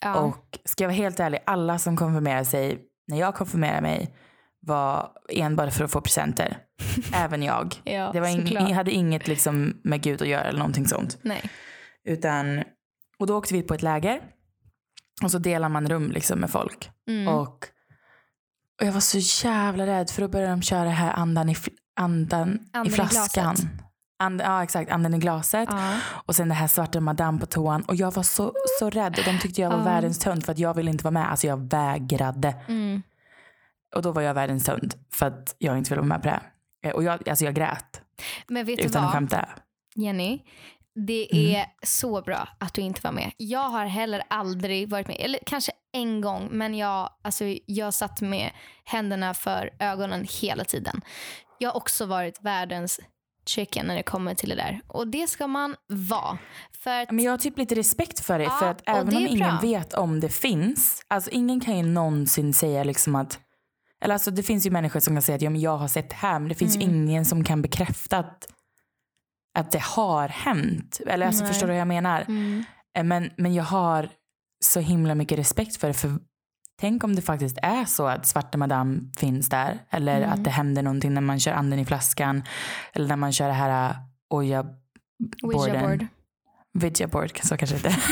[0.00, 0.20] Ja.
[0.20, 2.78] Och ska jag vara helt ärlig, alla som konfirmerar sig
[3.10, 4.14] när jag konfirmerade mig
[4.60, 6.58] var enbart för att få presenter.
[7.14, 7.80] Även jag.
[7.84, 11.18] Ja, det var ing, jag hade inget liksom med Gud att göra eller någonting sånt.
[11.22, 11.50] Nej.
[12.04, 12.64] Utan,
[13.18, 14.20] och då åkte vi på ett läger.
[15.22, 16.90] Och så delar man rum liksom med folk.
[17.08, 17.28] Mm.
[17.28, 17.66] Och,
[18.80, 21.56] och jag var så jävla rädd för då började de köra här andan i,
[21.96, 23.56] andan, andan i flaskan.
[23.56, 23.89] I
[24.20, 25.70] And, ja exakt, anden i glaset.
[25.70, 25.96] Uh.
[26.26, 27.82] Och sen det här svarta madame på toan.
[27.82, 29.18] Och jag var så, så rädd.
[29.18, 29.84] Och de tyckte jag var uh.
[29.84, 31.30] världens tönt för att jag ville inte vara med.
[31.30, 32.54] Alltså jag vägrade.
[32.68, 33.02] Mm.
[33.94, 36.40] Och då var jag världens hund för att jag inte ville vara med på det.
[36.88, 38.00] Eh, och jag, alltså jag grät.
[38.48, 39.12] Men vet du utan vad?
[39.12, 39.48] Skämta.
[39.94, 40.42] Jenny,
[40.94, 41.68] det är mm.
[41.82, 43.32] så bra att du inte var med.
[43.36, 48.20] Jag har heller aldrig varit med, eller kanske en gång, men jag, alltså, jag satt
[48.20, 48.50] med
[48.84, 51.00] händerna för ögonen hela tiden.
[51.58, 53.00] Jag har också varit världens
[53.50, 54.80] chicken när det kommer till det där.
[54.86, 56.38] Och det ska man vara.
[56.72, 57.10] För att...
[57.10, 58.44] Men jag har typ lite respekt för det.
[58.44, 59.58] Ja, för att även om ingen bra.
[59.62, 63.38] vet om det finns, alltså ingen kan ju någonsin säga liksom att
[64.00, 66.10] eller alltså det finns ju människor som kan säga att ja, men jag har sett
[66.10, 66.88] det här men det finns mm.
[66.88, 68.48] ju ingen som kan bekräfta att,
[69.58, 71.00] att det har hänt.
[71.06, 72.20] Eller alltså, förstår du vad jag menar?
[72.28, 72.64] Mm.
[72.96, 74.08] Eh, men, men jag har
[74.64, 75.94] så himla mycket respekt för det.
[75.94, 76.18] För
[76.80, 79.78] tänk om det faktiskt är så att svarta madame finns där.
[79.90, 80.32] Eller mm.
[80.32, 82.42] att det händer någonting när man kör anden i flaskan.
[82.92, 83.96] Eller när man kör det här uh,
[84.30, 85.84] Ouija-boarden.
[85.84, 86.08] Ouija
[86.74, 87.96] Ouija board, så kanske det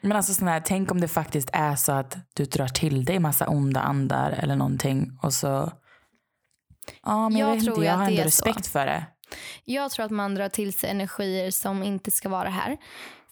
[0.00, 3.18] Men alltså sån här, tänk om det faktiskt är så att du drar till dig
[3.18, 5.72] massa onda andar eller någonting och så...
[7.02, 8.70] Ja, men jag, jag, tror inte, jag har ändå respekt så.
[8.70, 9.06] för det.
[9.64, 12.76] Jag tror att man drar till sig energier som inte ska vara här.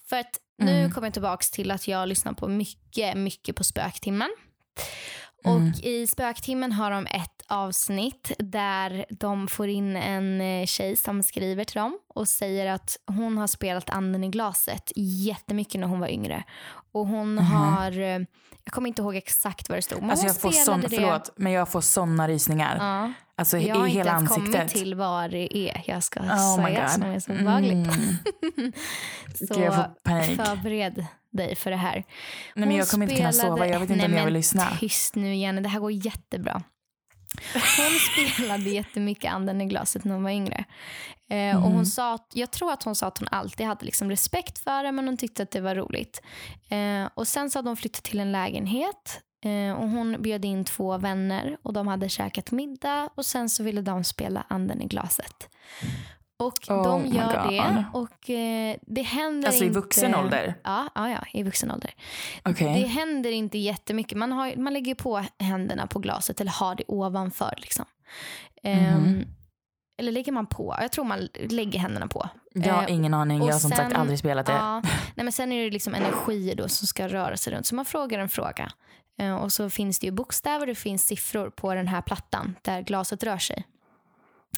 [0.09, 0.91] För att nu mm.
[0.91, 4.29] kommer jag tillbaka till att jag lyssnar på mycket, mycket på spöktimmen.
[5.45, 5.67] Mm.
[5.67, 11.23] Och i spöktimmen har de ett avsnitt där de får in en eh, tjej som
[11.23, 15.99] skriver till dem och säger att hon har spelat anden i glaset jättemycket när hon
[15.99, 16.43] var yngre.
[16.91, 17.45] Och hon mm.
[17.45, 18.19] har, eh,
[18.63, 20.01] jag kommer inte ihåg exakt vad det stod.
[20.01, 20.89] Men alltså jag får sån, det.
[20.89, 22.77] Förlåt, men jag får såna rysningar.
[22.79, 23.13] Ja.
[23.35, 26.55] Alltså jag har i hela inte ens kommit till vad det är jag ska oh
[26.55, 27.87] säga som är så obehagligt.
[28.57, 28.73] Mm.
[29.35, 30.41] så jag får panik.
[30.41, 31.05] förbered
[31.37, 32.03] dig för det här.
[32.55, 34.77] Nej, men jag kommer inte kunna sova, jag vet inte nej, om jag vill lyssna.
[34.79, 36.63] Tyst nu Jenny, det här går jättebra.
[37.53, 40.65] Hon spelade jättemycket anden i glaset när hon var yngre.
[41.29, 41.63] Eh, mm.
[41.63, 44.83] och hon sa jag tror att hon sa att hon alltid hade liksom respekt för
[44.83, 46.21] det men hon tyckte att det var roligt.
[46.69, 50.65] Eh, och Sen så hade hon flyttat till en lägenhet eh, och hon bjöd in
[50.65, 54.85] två vänner och de hade käkat middag och sen så ville de spela anden i
[54.85, 55.49] glaset.
[56.39, 59.79] Och oh de gör det och eh, det händer alltså inte...
[59.79, 60.55] i vuxen ålder?
[60.63, 61.93] Ja, ja, ja i vuxen ålder.
[62.45, 62.81] Okay.
[62.81, 64.17] Det händer inte jättemycket.
[64.17, 67.53] Man, har, man lägger på händerna på glaset eller har det ovanför.
[67.57, 67.85] Liksom.
[68.63, 68.95] Mm.
[68.95, 69.25] Um,
[69.97, 70.75] eller lägger man på?
[70.81, 72.29] Jag tror man lägger händerna på.
[72.53, 73.37] Jag har uh, ingen aning.
[73.37, 74.53] Jag har som sagt aldrig spelat det.
[74.53, 74.79] Uh,
[75.15, 77.65] nej, men sen är det liksom energier då som ska röra sig runt.
[77.65, 78.71] Så man frågar en fråga.
[79.21, 82.55] Uh, och så finns det ju bokstäver och det finns siffror på den här plattan
[82.61, 83.65] där glaset rör sig.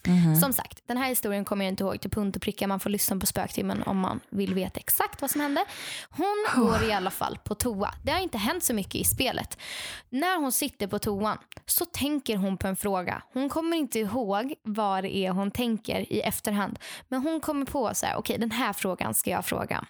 [0.08, 0.36] Mm.
[0.36, 2.68] Som sagt, den här historien kommer jag inte ihåg till punkt och pricka.
[2.68, 5.66] Man får lyssna på spöktimmen om man vill veta exakt vad som hände.
[6.10, 6.60] Hon oh.
[6.60, 7.94] går i alla fall på toa.
[8.04, 9.58] Det har inte hänt så mycket i spelet.
[10.10, 13.22] När hon sitter på toan så tänker hon på en fråga.
[13.34, 16.80] Hon kommer inte ihåg vad det är hon tänker i efterhand.
[17.08, 19.86] Men hon kommer på så här, okej okay, den här frågan ska jag fråga.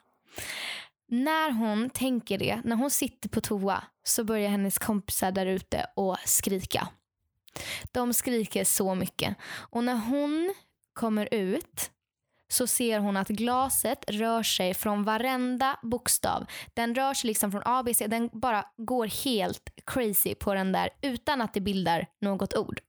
[1.12, 5.86] När hon tänker det, när hon sitter på toa så börjar hennes kompisar där ute
[5.96, 6.88] att skrika.
[7.92, 9.36] De skriker så mycket.
[9.52, 10.54] Och när hon
[10.94, 11.92] kommer ut
[12.52, 16.46] så ser hon att glaset rör sig från varenda bokstav.
[16.74, 18.08] Den rör sig liksom från A, B, C.
[18.08, 22.82] Den bara går helt crazy på den där utan att det bildar något ord.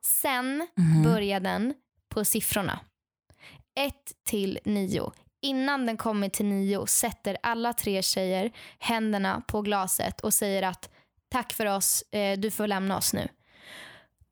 [0.00, 1.02] Sen Mhm.
[1.02, 1.74] börjar den
[2.08, 2.80] på siffrorna.
[3.80, 3.94] 1
[4.24, 5.12] till 9.
[5.42, 10.90] Innan den kommer till 9 sätter alla tre tjejer händerna på glaset och säger att
[11.30, 13.28] tack för oss, eh, du får lämna oss nu.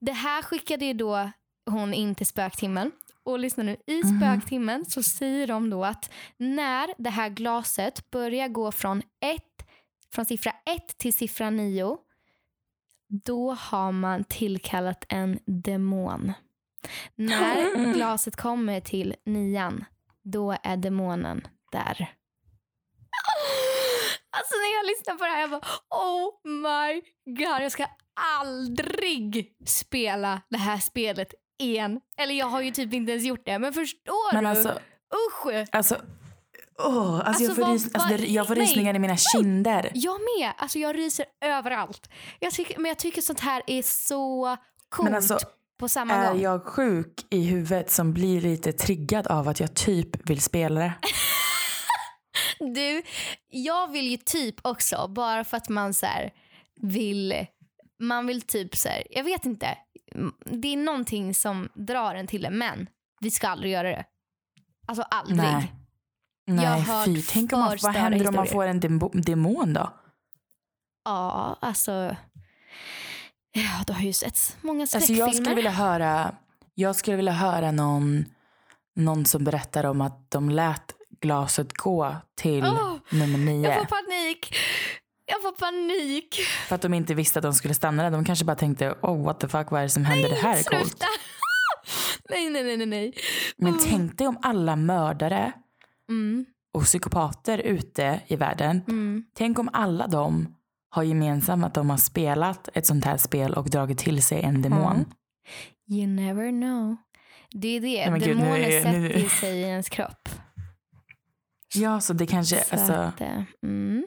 [0.00, 1.30] Det här skickade ju då
[1.70, 2.92] hon in till spöktimmen.
[3.24, 4.20] Och lyssna nu, i Mhm.
[4.20, 9.66] spöktimmen så säger de då att när det här glaset börjar gå från, ett,
[10.12, 11.98] från siffra 1 till siffra 9
[13.08, 16.32] då har man tillkallat en demon.
[17.14, 19.84] När glaset kommer till nian,
[20.22, 21.96] då är demonen där.
[24.30, 27.00] Alltså när jag lyssnar på det här, jag bara oh my
[27.36, 32.00] god, jag ska aldrig spela det här spelet igen.
[32.18, 34.50] Eller jag har ju typ inte ens gjort det, men förstår Men du?
[34.50, 34.78] alltså,
[35.28, 35.66] Usch!
[35.72, 35.96] alltså,
[36.78, 38.64] åh, alltså, jag, Alltså, får vad- rys, alltså, vad- det, jag får nej.
[38.66, 39.90] rysningar i mina kinder.
[39.94, 40.52] Jag med.
[40.58, 42.10] Alltså jag ryser överallt.
[42.40, 44.56] Jag tycker, men jag tycker sånt här är så
[44.88, 45.38] coolt Men alltså,
[45.78, 46.40] på samma Är gång.
[46.42, 50.92] jag sjuk i huvudet som blir lite triggad av att jag typ vill spela det?
[52.58, 53.02] Du,
[53.50, 56.06] jag vill ju typ också, bara för att man så
[56.80, 57.46] vill,
[57.98, 59.78] man vill typ så här, jag vet inte.
[60.44, 62.88] Det är någonting som drar en till det, men
[63.20, 64.04] vi ska aldrig göra det.
[64.86, 65.36] Alltså aldrig.
[65.38, 65.72] Nej.
[66.44, 67.22] Jag Nej, har hört fy.
[67.22, 69.92] Tänk om man, vad händer om man får en demo, demon då?
[71.04, 72.16] Ja, alltså.
[73.52, 75.26] Ja, det har ju sett många Alltså skräckfilmer.
[75.26, 76.34] jag skulle vilja höra,
[76.74, 78.24] jag skulle vilja höra någon,
[78.96, 83.68] någon som berättar om att de lät glaset gå till Åh, nummer nio.
[83.68, 84.54] Jag får panik.
[85.26, 86.34] Jag får panik.
[86.68, 88.10] För att de inte visste att de skulle stanna där.
[88.10, 90.28] De kanske bara tänkte, oh what the fuck, vad är det som händer?
[90.28, 90.88] det här är coolt.
[90.90, 91.06] Sluta.
[92.30, 93.12] nej, nej, nej, nej, nej.
[93.56, 95.52] Men tänk dig om alla mördare
[96.08, 98.80] Mm, och psykopater ute i världen.
[98.88, 99.24] mm.
[99.34, 100.54] Tänk om alla de
[100.90, 104.62] har gemensamt att de har spelat ett sånt här spel och dragit till sig en
[104.62, 104.92] demon.
[104.92, 105.04] Mm.
[105.90, 106.96] You never know.
[107.50, 108.00] Det är det.
[108.00, 110.28] Nej, men gud, nu Demoner är- nu- sätter sig i ens kropp.
[111.74, 114.06] Ja, så det kanske, Så alltså, att, eh, mm.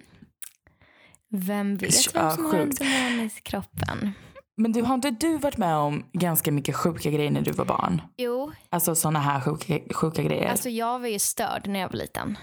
[1.32, 4.12] Vem vet Ja, vem som har en i kroppen?
[4.58, 7.66] men du, har inte du varit med om ganska mycket sjuka grejer när du var
[7.66, 8.02] barn?
[8.18, 10.50] Jo, Alltså såna här sjuka, sjuka grejer.
[10.50, 12.38] alltså jag var ju störd när jag var liten.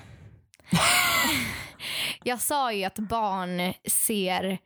[2.24, 4.58] jag sa ju att barn ser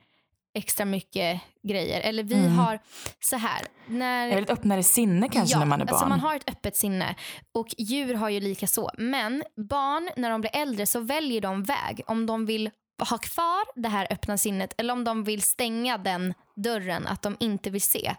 [0.54, 2.00] extra mycket grejer.
[2.00, 2.52] Eller vi Mm.
[2.59, 2.78] har
[3.20, 3.66] så här.
[3.87, 5.94] När, Är det ett öppnare sinne kanske när man är barn?
[5.94, 7.14] Alltså man har ett öppet sinne
[7.54, 8.90] och djur har ju lika så.
[8.98, 12.00] Men barn när de blir äldre så väljer de väg.
[12.06, 16.34] Om de vill ha kvar det här öppna sinnet eller om de vill stänga den
[16.56, 18.14] dörren att de inte vill se.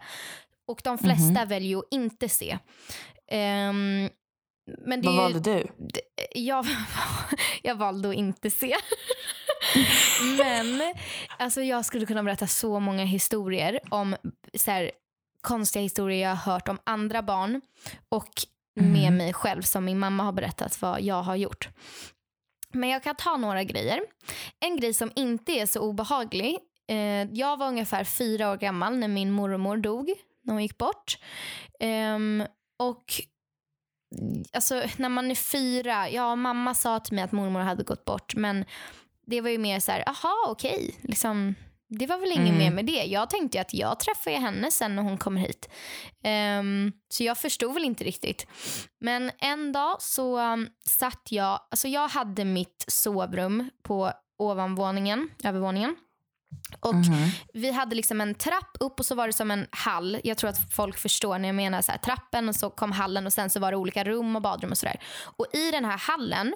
[0.66, 1.48] Och de flesta Mhm.
[1.48, 2.58] väljer ju att inte se.
[3.28, 4.08] Ehm,
[4.86, 5.66] men det Vad valde du?
[6.34, 6.66] jag,
[7.62, 8.76] jag valde att inte se.
[10.38, 10.94] Men
[11.38, 14.16] alltså jag skulle kunna berätta så många historier om
[14.54, 14.90] så här,
[15.40, 17.60] konstiga historier jag har hört om andra barn
[18.08, 18.30] och
[18.74, 19.16] med Mhm.
[19.16, 21.68] mig själv som min mamma har berättat vad jag har gjort.
[22.72, 24.00] Men jag kan ta några grejer.
[24.60, 26.58] En grej som inte är så obehaglig.
[26.88, 31.18] Eh, jag var ungefär fyra år gammal när min mormor dog, när hon gick bort.
[31.80, 32.46] Eh,
[32.78, 33.04] och
[34.52, 38.34] alltså när man är fyra, ja mamma sa till mig att mormor hade gått bort
[38.34, 38.64] men
[39.26, 41.54] det var ju mer så här, aha okej, liksom,
[41.98, 42.58] det var väl inget Mm.
[42.58, 43.04] mer med det.
[43.04, 45.68] Jag tänkte att jag träffar ju henne sen när hon kommer hit.
[46.24, 48.46] Ehm, så jag förstod väl inte riktigt.
[49.00, 55.96] Men en dag så um, satt jag, alltså jag hade mitt sovrum på ovanvåningen, övervåningen.
[56.80, 57.28] Och Mhm.
[57.54, 60.20] vi hade liksom en trapp upp och så var det som en hall.
[60.24, 63.26] Jag tror att folk förstår när jag menar så här, trappen och så kom hallen
[63.26, 65.00] och sen så var det olika rum och badrum och sådär.
[65.36, 66.54] Och i den här hallen,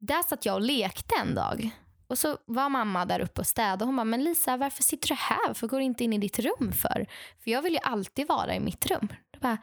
[0.00, 1.70] där satt jag och lekte en dag.
[2.10, 3.84] Och så var mamma där uppe och städade.
[3.84, 5.46] Hon bara, men Lisa varför sitter du här?
[5.46, 7.06] Varför går du inte in i ditt rum för?
[7.44, 9.08] För jag vill ju alltid vara i mitt rum.
[9.30, 9.58] Då bara,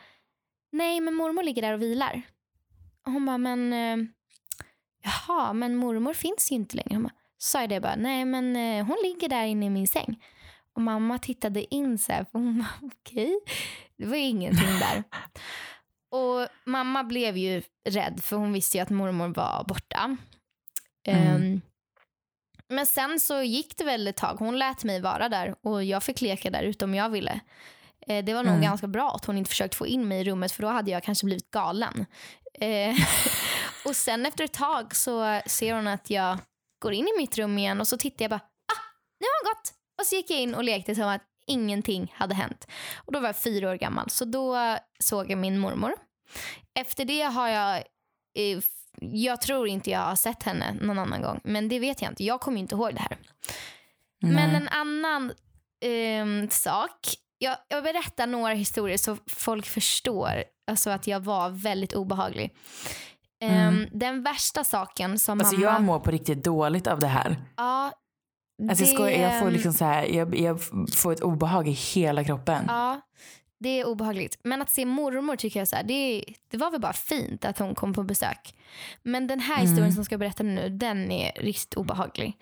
[0.72, 2.22] nej men mormor ligger där och vilar.
[3.06, 4.08] Och hon bara, men eh,
[5.04, 6.94] jaha, men mormor finns ju inte längre.
[6.96, 9.70] Hon bara, så sa jag det bara, nej men eh, hon ligger där inne i
[9.70, 10.24] min säng.
[10.74, 12.70] Och mamma tittade in så här, för hon bara,
[13.02, 13.40] okej,
[13.98, 15.04] det var ju ingenting där.
[16.10, 20.18] Och mamma blev ju rädd för hon visste ju att mormor var borta.
[21.08, 21.36] Mm.
[21.36, 21.62] Ehm,
[22.70, 24.36] men sen så gick det väl ett tag.
[24.40, 27.40] Hon lät mig vara där och jag fick leka där ute om jag ville.
[28.08, 28.62] Eh, det var nog Mm.
[28.64, 31.04] ganska bra att hon inte försökte få in mig i rummet för då hade jag
[31.04, 32.06] kanske blivit galen.
[32.54, 32.96] Eh,
[33.86, 36.38] och sen efter ett tag så ser hon att jag
[36.80, 38.42] går in i mitt rum igen och så tittar jag bara,
[38.74, 38.82] ah,
[39.20, 39.74] nu har hon gått.
[40.02, 42.68] Och så gick jag in och lekte som att ingenting hade hänt.
[43.06, 45.94] Och då var jag fyra år gammal så då såg jag min mormor.
[46.80, 47.78] Efter det har jag
[48.38, 48.60] eh,
[49.02, 51.40] jag tror inte jag har sett henne någon annan gång.
[51.44, 52.24] Men det vet jag inte.
[52.24, 53.18] Jag kommer inte ihåg det här.
[54.22, 54.32] Nej.
[54.34, 55.34] Men en annan
[55.86, 57.00] ehm, sak.
[57.38, 62.56] Jag, jag berättar några historier så folk förstår alltså att jag var väldigt obehaglig.
[63.42, 65.74] Ehm, Den värsta saken som Alltså mamma...
[65.74, 67.36] jag mår på riktigt dåligt av det här.
[67.58, 67.92] ja,
[68.70, 70.60] Alltså jag, skojar, jag får liksom så här, jag, jag
[70.96, 72.64] får ett obehag i hela kroppen.
[72.68, 73.02] Ja,
[73.60, 74.40] det är obehagligt.
[74.44, 77.60] Men att se mormor tycker jag så här, det, det var väl bara fint att
[77.60, 78.56] hon kom på besök.
[79.04, 82.38] Men den här historien som jag ska berätta nu, den är riktigt obehaglig.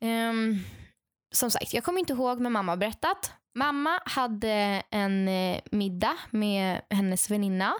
[0.00, 0.58] Ehm,
[1.34, 3.32] som sagt, jag kommer inte ihåg men mamma har berättat.
[3.56, 7.74] Mamma hade en eh, middag med hennes väninna.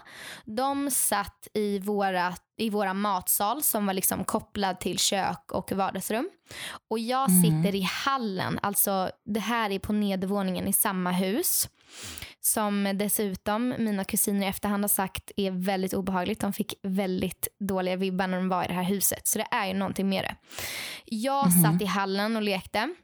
[0.44, 6.30] De satt i våra, i våra matsal som var liksom kopplad till kök och vardagsrum.
[6.90, 11.68] Och jag sitter i hallen, alltså det här är på nedervåningen i samma hus.
[12.40, 16.40] Som dessutom mina kusiner i efterhand har sagt är väldigt obehagligt.
[16.40, 19.26] De fick väldigt dåliga vibbar när de var i det här huset.
[19.26, 20.36] Så det är ju någonting med det.
[21.04, 22.94] Jag satt i hallen och lekte.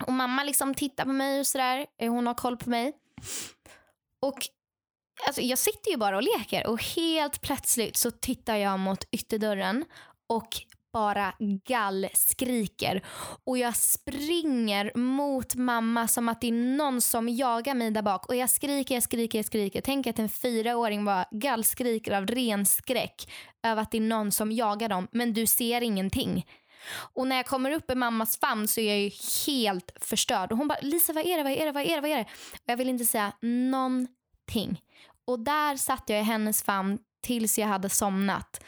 [0.00, 1.86] Och mamma liksom tittar på mig och sådär.
[1.98, 2.92] Eh, hon har koll på mig.
[4.22, 4.38] Och
[5.26, 9.84] alltså, jag sitter ju bara och leker och helt plötsligt så tittar jag mot ytterdörren
[10.28, 10.48] och
[10.92, 11.34] bara
[11.66, 13.04] gallskriker.
[13.44, 18.28] Och jag springer mot mamma som att det är någon som jagar mig där bak.
[18.28, 19.80] Och jag skriker, jag skriker, jag skriker.
[19.80, 23.32] Tänk att en fyraåring bara gallskriker av ren skräck
[23.62, 25.08] över att det är någon som jagar dem.
[25.12, 26.46] Men du ser ingenting.
[26.88, 29.10] Och när jag kommer upp i mammas famn så är jag ju
[29.46, 30.52] helt förstörd.
[30.52, 32.16] Och hon bara, Lisa vad är det, vad är det, vad är det, vad är
[32.16, 32.26] det?
[32.52, 34.82] Och jag vill inte säga någonting.
[35.24, 38.64] Och där satt jag i hennes famn tills jag hade somnat.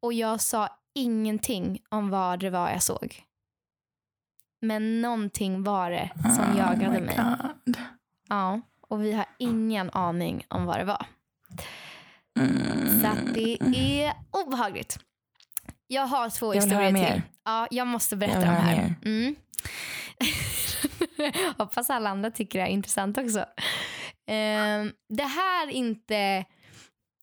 [0.00, 3.24] Och jag sa ingenting om vad det var jag såg.
[4.60, 7.16] Men någonting var det som Oh jagade mig.
[7.16, 7.76] God.
[8.28, 11.06] Ja, och vi har ingen aning om vad det var.
[12.38, 13.00] Mm.
[13.02, 14.98] Så det är obehagligt.
[15.94, 17.00] Jag har två Jag historier till.
[17.02, 17.22] mer.
[17.44, 18.94] Ja, jag måste berätta Jag höra här.
[19.04, 19.36] Mm.
[21.58, 23.44] Hoppas alla andra tycker det är intressant också.
[24.30, 26.44] Ehm, det här inte...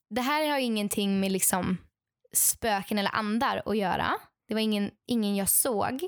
[0.09, 1.77] Det här har ingenting med liksom
[2.33, 4.11] spöken eller andar att göra.
[4.47, 6.01] Det var ingen, ingen jag såg.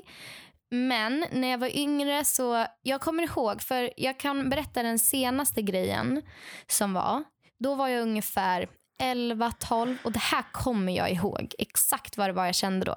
[0.70, 5.62] Men när jag var yngre så, jag kommer ihåg, för jag kan berätta den senaste
[5.62, 6.22] grejen
[6.66, 7.24] som var.
[7.58, 8.68] Då var jag ungefär
[9.02, 12.96] 11, 12 och det här kommer jag ihåg exakt vad det var jag kände då.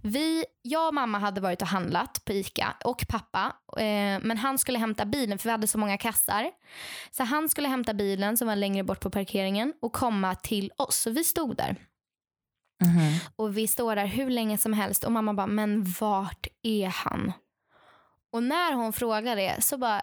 [0.00, 3.52] Vi, jag och mamma hade varit och handlat på Ica och pappa.
[3.78, 6.50] Eh, men han skulle hämta bilen för vi hade så många kassar.
[7.10, 10.96] Så han skulle hämta bilen som var längre bort på parkeringen och komma till oss.
[10.96, 11.76] Så vi stod där.
[12.82, 13.18] Mhm.
[13.36, 17.32] Och vi står där hur länge som helst och mamma bara, men vart är han?
[18.32, 20.02] Och när hon frågar det så bara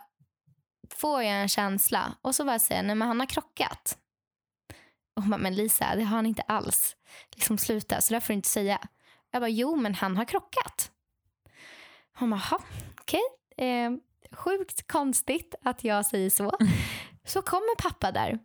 [0.90, 3.98] får jag en känsla och så bara säger nej men han har krockat.
[5.17, 6.95] Och hon bara, men Lisa det har han inte alls.
[7.36, 8.80] Liksom sluta, så där får du inte säga.
[9.32, 10.91] Jag bara, jo men han har krockat.
[12.19, 12.60] Hon bara, "Jaha,
[13.01, 13.21] okej.
[13.58, 13.91] Eh,
[14.32, 16.58] sjukt konstigt att jag säger så.
[17.25, 18.39] Så kommer pappa där.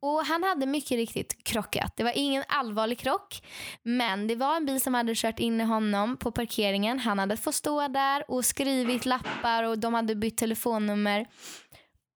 [0.00, 1.92] Och Han hade mycket riktigt krockat.
[1.96, 3.42] Det var ingen allvarlig krock.
[3.82, 6.98] Men det var en bil som hade kört in i honom på parkeringen.
[6.98, 11.26] Han hade fått stå där och skrivit lappar och de hade bytt telefonnummer.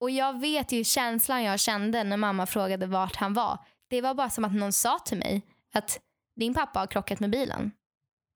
[0.00, 3.58] Och jag vet ju känslan jag kände när mamma frågade vart han var.
[3.90, 5.42] Det var bara som att någon sa till mig
[5.74, 5.98] att
[6.36, 7.70] din pappa har krockat med bilen.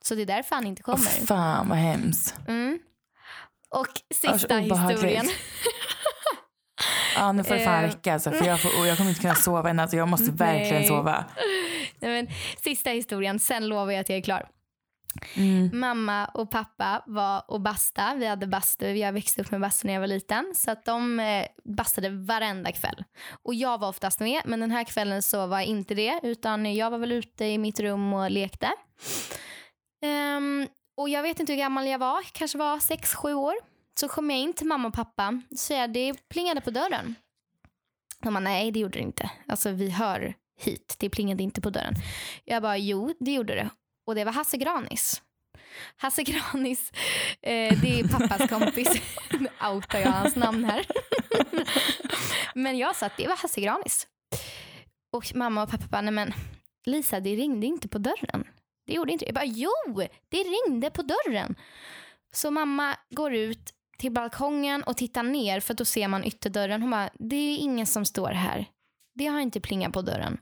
[0.05, 1.27] Så det är därför han inte Åh, kommer.
[1.27, 2.37] fan vad hemskt.
[2.49, 2.79] Mm.
[3.71, 4.99] Och sista obehagligt.
[4.99, 5.27] historien.
[7.17, 7.87] Ja, nu får det fan Eh.
[7.87, 9.81] räcka alltså, för jag, får, jag kommer inte kunna sova än.
[9.81, 10.89] Alltså, jag måste verkligen Nej.
[10.89, 11.25] sova.
[11.99, 14.49] Nej, men, sista historien, sen lovar jag att jag är klar.
[15.37, 15.81] Mm.
[15.81, 18.15] Mamma och pappa var och basta.
[18.15, 18.91] Vi hade bastu.
[18.91, 20.53] Jag växte upp med bastu när jag var liten.
[20.57, 23.05] Så att de eh, bastade varenda kväll.
[23.43, 24.43] Och jag var oftast med.
[24.45, 26.21] Men den här kvällen så var jag inte det.
[26.23, 28.71] Utan jag var väl ute i mitt rum och lekte.
[30.37, 32.23] Um, och jag vet inte hur gammal jag var.
[32.33, 33.55] Kanske var sex sju år.
[34.01, 35.43] Så kom jag in till mamma och pappa.
[35.57, 37.15] Så jag, det plingade på dörren.
[38.23, 39.31] De bara, nej det gjorde det inte.
[39.49, 40.97] Alltså vi hör hit.
[40.99, 41.95] Det plingade inte på dörren.
[42.45, 43.71] Jag bara, jo det gjorde det.
[44.07, 45.23] Och det var Hasse Granis.
[45.97, 46.93] Hasse Granis,
[47.43, 49.03] eh, det är pappas kompis.
[49.31, 50.87] Nu outar jag hans namn här.
[52.55, 54.07] men jag sa att det var Hasse Granis.
[55.13, 56.33] Och mamma och pappa bara, nej men
[56.85, 58.45] Lisa det ringde inte på dörren.
[58.87, 59.29] Det gjorde inte det.
[59.29, 61.55] Jag bara, jo det ringde på dörren.
[62.33, 66.83] Så mamma går ut till balkongen och tittar ner för då ser man ytterdörren.
[66.83, 68.67] Hon bara, det är ingen som står här.
[69.15, 70.39] Det har inte plingat på dörren.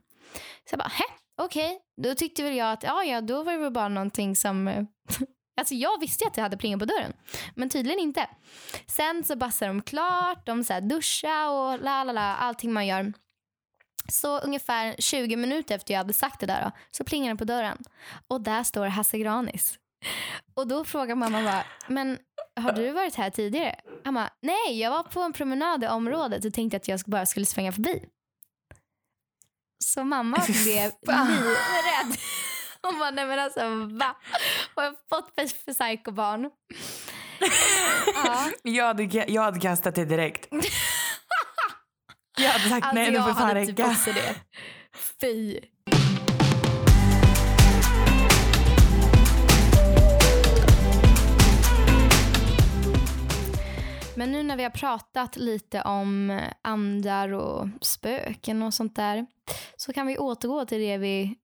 [0.64, 1.04] Så jag bara, hä?
[1.44, 4.68] Okej, då tyckte väl jag att ja, ja, då var det väl bara någonting som...
[4.68, 4.84] Eh,
[5.60, 7.12] alltså jag visste ju att det hade plingat på dörren,
[7.54, 8.26] men tydligen inte.
[8.86, 12.86] Sen så bassar de klart, de så här duscha och la la la, allting man
[12.86, 13.12] gör.
[14.08, 17.44] Så ungefär 20 minuter efter jag hade sagt det där då, så plingar det på
[17.44, 17.78] dörren.
[18.28, 19.78] Och där står Hasse Granis.
[20.54, 22.18] Och då frågar mamma bara, men
[22.60, 23.80] har du varit här tidigare?
[24.04, 27.26] Han bara, nej jag var på en promenad i området och tänkte att jag bara
[27.26, 28.04] skulle svänga förbi.
[29.82, 32.18] Så mamma blev livrädd.
[32.82, 33.60] Hon bara, nej men alltså
[33.98, 34.16] va?
[34.74, 36.50] Har jag fått för, för psykobarn?
[38.24, 38.50] ja.
[38.62, 40.48] jag, hade, jag hade kastat det direkt.
[42.38, 43.94] Jag hade sagt alltså, nej, nu får fan räcka.
[44.04, 44.34] Typ det.
[45.20, 45.60] Fy.
[54.16, 59.26] Men nu när vi har pratat lite om andar och spöken och sånt där
[59.76, 61.36] så kan vi återgå till det vi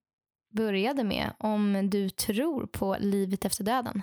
[0.53, 1.33] började med.
[1.39, 4.01] Om du tror på livet efter döden.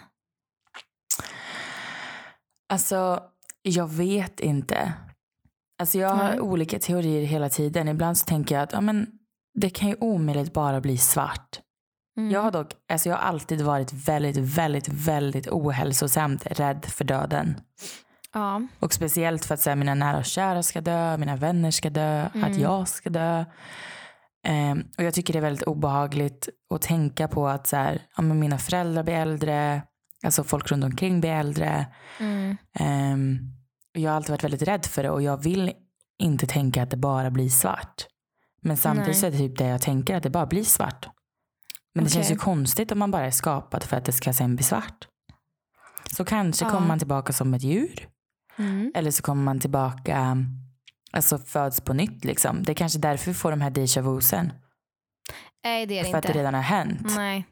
[2.69, 3.23] Alltså,
[3.63, 4.93] jag vet inte.
[5.79, 6.45] Alltså jag har mm.
[6.45, 7.89] olika teorier hela tiden.
[7.89, 9.07] Ibland så tänker jag att ja, men,
[9.55, 11.61] det kan ju omöjligt bara bli svart.
[12.19, 12.31] Mm.
[12.31, 17.61] Jag har dock, alltså jag har alltid varit väldigt, väldigt, väldigt ohälsosamt rädd för döden.
[18.37, 18.63] Ja.
[18.81, 21.91] Och speciellt för att så här, mina nära och kära ska dö, mina vänner ska
[21.91, 22.45] dö, mm.
[22.45, 23.45] att jag ska dö.
[24.49, 28.23] Um, och jag tycker det är väldigt obehagligt att tänka på att så här, ja,
[28.23, 29.83] mina föräldrar blir äldre,
[30.25, 31.87] alltså folk runt omkring blir äldre.
[32.21, 32.57] Mm.
[32.81, 33.39] Um,
[33.93, 35.73] jag har alltid varit väldigt rädd för det och jag vill
[36.19, 38.07] inte tänka att det bara blir svart.
[38.61, 39.29] Men samtidigt Nej.
[39.29, 41.09] är det typ det jag tänker, att det bara blir svart.
[41.95, 44.57] Men det känns ju konstigt om man bara är skapad för att det ska sen
[44.57, 45.09] bli svart.
[46.17, 46.71] Så kanske ja.
[46.71, 48.09] kommer man tillbaka som ett djur.
[48.59, 48.93] Mm.
[48.95, 50.37] Eller så kommer man tillbaka,
[51.11, 52.63] alltså föds på nytt liksom.
[52.63, 54.53] Det är kanske därför vi får de här déjà vusen.
[55.65, 56.19] Nej det är det för inte.
[56.19, 57.17] Att det redan har hänt.
[57.17, 57.45] Nej.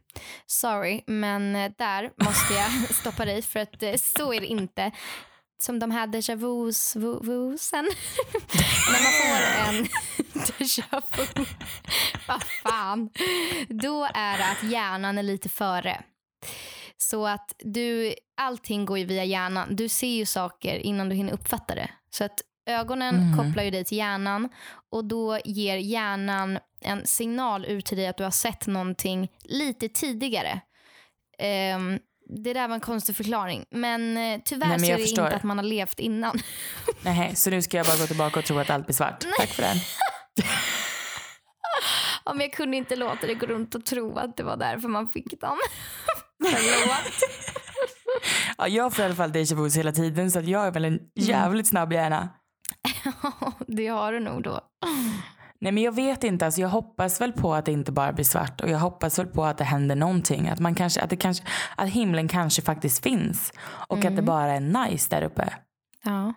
[0.47, 4.91] Sorry, men eh, där måste jag stoppa dig för att eh, så är det inte
[5.63, 7.85] som de här déjà vus, vusen.
[8.93, 9.89] När man får en
[10.59, 11.45] déjà vu,
[12.29, 13.11] vad fan.
[13.69, 16.03] Då är det att hjärnan är lite före.
[16.97, 19.76] Så att du, allting går ju via hjärnan.
[19.76, 21.90] Du ser ju saker innan du hinner uppfatta det.
[22.11, 23.38] Så att ögonen mm.
[23.38, 24.49] kopplar ju dig till hjärnan
[24.90, 29.88] och då ger hjärnan en signal ut till dig att du har sett någonting lite
[29.88, 30.61] tidigare.
[31.76, 33.64] Um, det där var en konstig förklaring.
[33.70, 35.24] Men eh, tyvärr Nej, men så är det förstår.
[35.24, 36.38] inte att man har levt innan.
[37.03, 39.24] Nej, så nu ska jag bara gå tillbaka och tro att allt blir svart.
[39.38, 39.76] Tack för den.
[42.24, 44.88] ja, men jag kunde inte låta det gå runt och tro att det var därför
[44.88, 45.59] man fick dem.
[46.51, 47.22] Förlåt.
[48.59, 50.84] ja, jag får i alla fall déjà vu hela tiden så att jag är väl
[50.84, 51.09] en mm.
[51.14, 52.28] jävligt snabb hjärna.
[53.66, 54.61] det har du nog då.
[55.61, 58.24] Nej men jag vet inte, alltså jag hoppas väl på att det inte bara blir
[58.24, 60.49] svart och jag hoppas väl på att det händer någonting.
[60.49, 61.45] Att, man kanske, att, det kanske,
[61.76, 63.53] att himlen kanske faktiskt finns
[63.88, 64.07] och mm.
[64.07, 64.24] att det mm.
[64.24, 65.55] bara är nice där uppe.
[66.05, 66.34] Ja.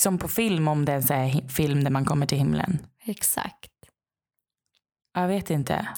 [0.00, 2.78] Som på film om det är en film där man kommer till himlen.
[3.04, 3.70] Exakt.
[5.14, 5.88] Jag vet inte.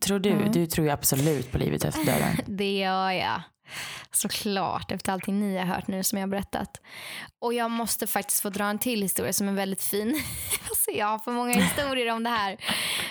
[0.00, 0.30] Tror du?
[0.30, 0.52] Mm.
[0.52, 2.36] Du tror ju absolut på livet efter döden.
[2.56, 3.42] det gör jag.
[4.10, 6.80] Såklart, efter allting ni har hört nu som jag har berättat.
[7.38, 10.08] Och jag måste faktiskt få dra en till historia som är väldigt fin.
[10.68, 12.56] alltså jag har för många historier om det här.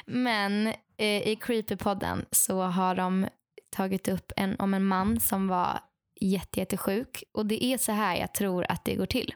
[0.06, 0.68] Men
[0.98, 3.28] eh, i Creepypodden så har de
[3.76, 5.80] tagit upp en, om en man som var
[6.22, 7.24] jättesjuk.
[7.34, 9.34] Och det är så här jag tror att det går till.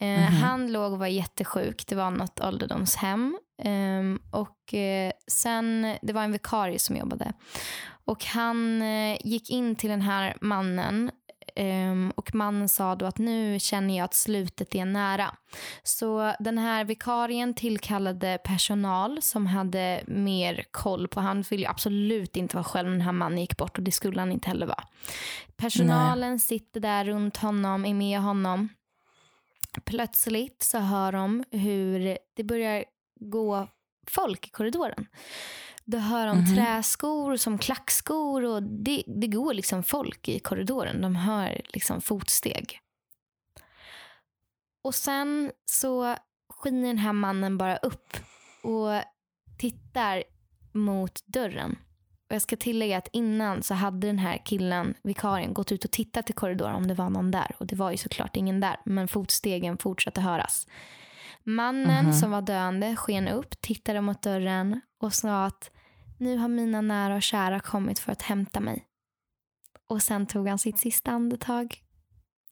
[0.00, 0.40] Mm -hmm.
[0.40, 1.86] Han låg och var jättesjuk.
[1.86, 3.38] Det var något ålderdomshem.
[3.64, 7.32] Um, och uh, sen, det var en vikarie som jobbade.
[8.04, 11.10] Och han uh, gick in till den här mannen
[11.56, 15.34] um, och mannen sa då att nu känner jag att slutet är nära.
[15.82, 22.56] Så den här vikarien tillkallade personal som hade mer koll på han ville absolut inte
[22.56, 24.84] vara själv när den här mannen gick bort och det skulle han inte heller vara.
[25.56, 26.38] Personalen Nej.
[26.38, 28.68] sitter där runt honom, är med honom
[29.84, 32.84] plötsligt så hör de hur det börjar
[33.20, 33.68] gå
[34.06, 35.06] folk i korridoren.
[35.84, 36.56] Då hör de mm -hmm.
[36.56, 41.00] träskor som klackskor och det, det går liksom folk i korridoren.
[41.00, 42.80] De hör liksom fotsteg.
[44.82, 46.16] Och sen så
[46.48, 48.16] skiner den här mannen bara upp
[48.62, 49.02] och
[49.58, 50.24] tittar
[50.72, 51.78] mot dörren.
[52.28, 55.90] Och jag ska tillägga att innan så hade den här killen, vikarien, gått ut och
[55.90, 57.56] tittat i korridoren om det var någon där.
[57.58, 60.66] Och det var ju såklart ingen där, men fotstegen fortsatte höras.
[61.42, 62.20] Mannen mm -hmm.
[62.20, 65.70] som var döende sken upp, tittade mot dörren och sa att
[66.18, 68.86] nu har mina nära och kära kommit för att hämta mig.
[69.88, 71.82] Och sen tog han sitt sista andetag.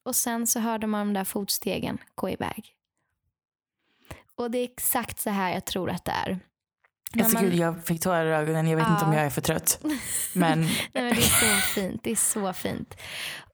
[0.02, 2.76] Och sen så hörde man de där fotstegen gå iväg.
[4.34, 6.40] Och det är exakt så här jag tror att det är.
[7.18, 7.44] Alltså, man...
[7.44, 8.66] gud, jag fick tårar i ögonen.
[8.68, 8.92] Jag vet ja.
[8.92, 9.80] inte om jag är för trött.
[10.32, 10.60] Men...
[10.60, 12.00] Nej, men det är så fint.
[12.04, 12.94] Det är så fint.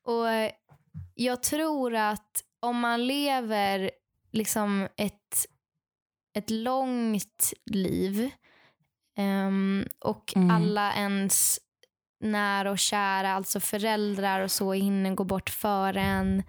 [0.05, 0.27] Och
[1.15, 3.91] jag tror att om man lever
[4.33, 5.47] liksom ett
[6.35, 8.31] ett långt liv
[9.19, 10.51] um, och Mm.
[10.51, 11.59] alla ens
[12.21, 16.43] nära och kära, alltså föräldrar och så hinner gå bort före en.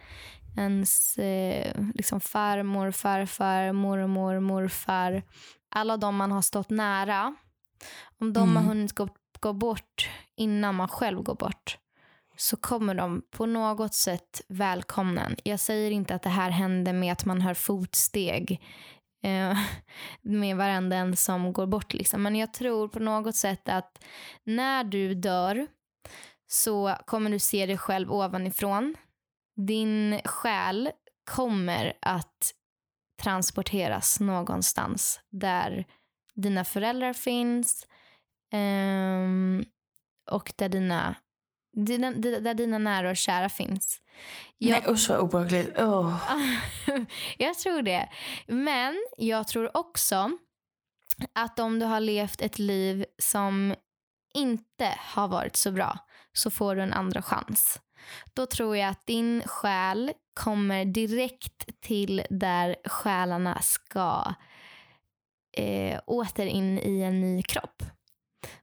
[0.58, 5.24] Ens eh, liksom farmor, farfar, mormor, morfar.
[5.72, 7.36] Alla de man har stått nära.
[8.20, 8.56] Om de Mm.
[8.56, 9.08] har hunnit gå,
[9.40, 11.78] gå bort innan man själv går bort
[12.38, 15.30] så kommer de på något sätt välkomna.
[15.44, 18.62] Jag säger inte att det här händer med att man hör fotsteg
[19.24, 19.58] eh,
[20.22, 21.94] med varenda en som går bort.
[21.94, 22.24] Liksom.
[22.24, 24.04] Men jag tror på något sätt att
[24.44, 25.68] när du dör
[26.48, 28.96] så kommer du se dig själv ovanifrån.
[29.68, 30.92] Din själ
[31.32, 32.54] kommer att
[33.24, 35.86] transporteras någonstans där
[36.36, 37.88] dina föräldrar finns
[38.52, 39.66] ehm,
[40.32, 41.16] och där dina,
[41.74, 44.02] dina, där dina nära och kära finns.
[44.58, 45.76] Jag, Nej usch vad obehagligt.
[45.78, 46.32] Åh.
[47.38, 48.10] jag tror det.
[48.48, 50.32] Men jag tror också
[51.34, 53.76] att om du har levt ett liv som
[54.34, 55.98] inte har varit så bra
[56.34, 57.80] så får du en andra chans.
[58.34, 64.34] Då tror jag att din själ kommer direkt till där själarna ska
[65.58, 67.84] eh, åter in i en ny kropp.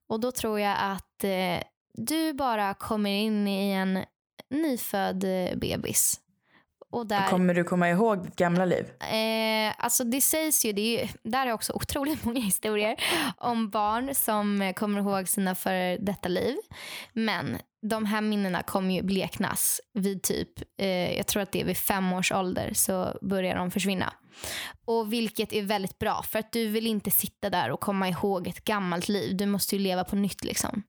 [0.08, 1.62] Och då tror jag att eh,
[1.94, 4.04] du bara kommer in i en
[4.50, 6.20] nyfödd eh, bebis.
[6.90, 8.86] Och där, Kommer du komma ihåg ditt gamla liv?
[9.00, 12.96] Eh, alltså det sägs ju, det är där är också otroligt många historier
[13.36, 16.56] om barn som kommer ihåg sina före detta liv.
[17.12, 20.48] Men de här minnena kommer ju bleknas vid typ,
[20.80, 24.12] eh, jag tror att det är vid fem års ålder så börjar de försvinna.
[24.84, 28.46] Och vilket är väldigt bra för att du vill inte sitta där och komma ihåg
[28.46, 29.36] ett gammalt liv.
[29.36, 30.82] Du måste ju leva på nytt liksom.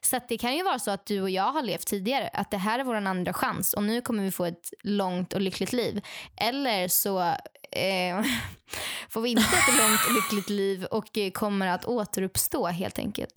[0.00, 2.30] Så det kan ju vara så att du och jag har levt tidigare.
[2.32, 5.40] Att det här är vår andra chans och nu kommer vi få ett långt och
[5.40, 6.04] lyckligt liv.
[6.36, 7.20] Eller så
[7.72, 8.22] eh,
[9.08, 13.34] får vi inte ett långt och lyckligt liv och eh, kommer att återuppstå helt enkelt.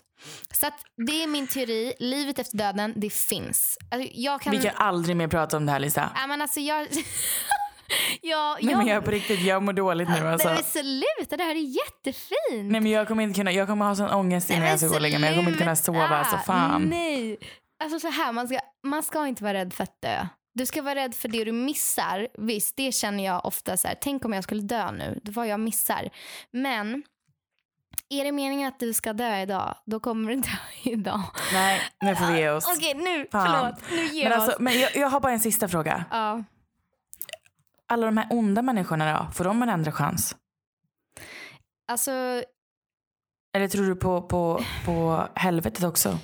[0.53, 0.69] Så
[1.07, 1.93] det är min teori.
[1.99, 3.77] Livet efter döden, det finns.
[3.91, 4.51] Alltså, jag kan...
[4.51, 6.09] Vi kan aldrig mer prata om det här Lisa.
[6.15, 6.87] Ja, men alltså jag...
[8.21, 10.47] jag, Nej, men jag på riktigt, jag mår dåligt nu alltså.
[10.47, 12.71] Nej, men sluta, det här är jättefint.
[12.71, 14.95] Nej men jag kommer inte kunna, jag kommer ha sån ångest innan jag ska gå
[14.95, 15.29] och lägga mig.
[15.29, 16.83] Jag kommer inte kunna sova, så fan.
[16.83, 17.37] Nej.
[17.83, 20.27] Alltså så här, man ska, man ska inte vara rädd för att dö.
[20.53, 22.27] Du ska vara rädd för det du missar.
[22.37, 25.59] Visst, det känner jag ofta så här, tänk om jag skulle dö nu, var jag
[25.59, 26.09] missar.
[26.51, 27.03] Men
[28.09, 30.49] är det meningen att du ska dö idag, då kommer du dö
[30.83, 31.21] idag.
[31.53, 32.65] Nej, nu får vi ge oss.
[32.77, 33.47] Okej, nu, Fan.
[33.47, 33.91] förlåt.
[33.91, 36.05] Nu ger Men, vi alltså, men jag, jag har bara en sista fråga.
[36.11, 36.43] Ja.
[37.89, 40.35] Alla de här onda människorna då, får de en andra chans?
[41.87, 42.11] Alltså,
[43.53, 46.19] Eller tror du på, på, på helvetet också?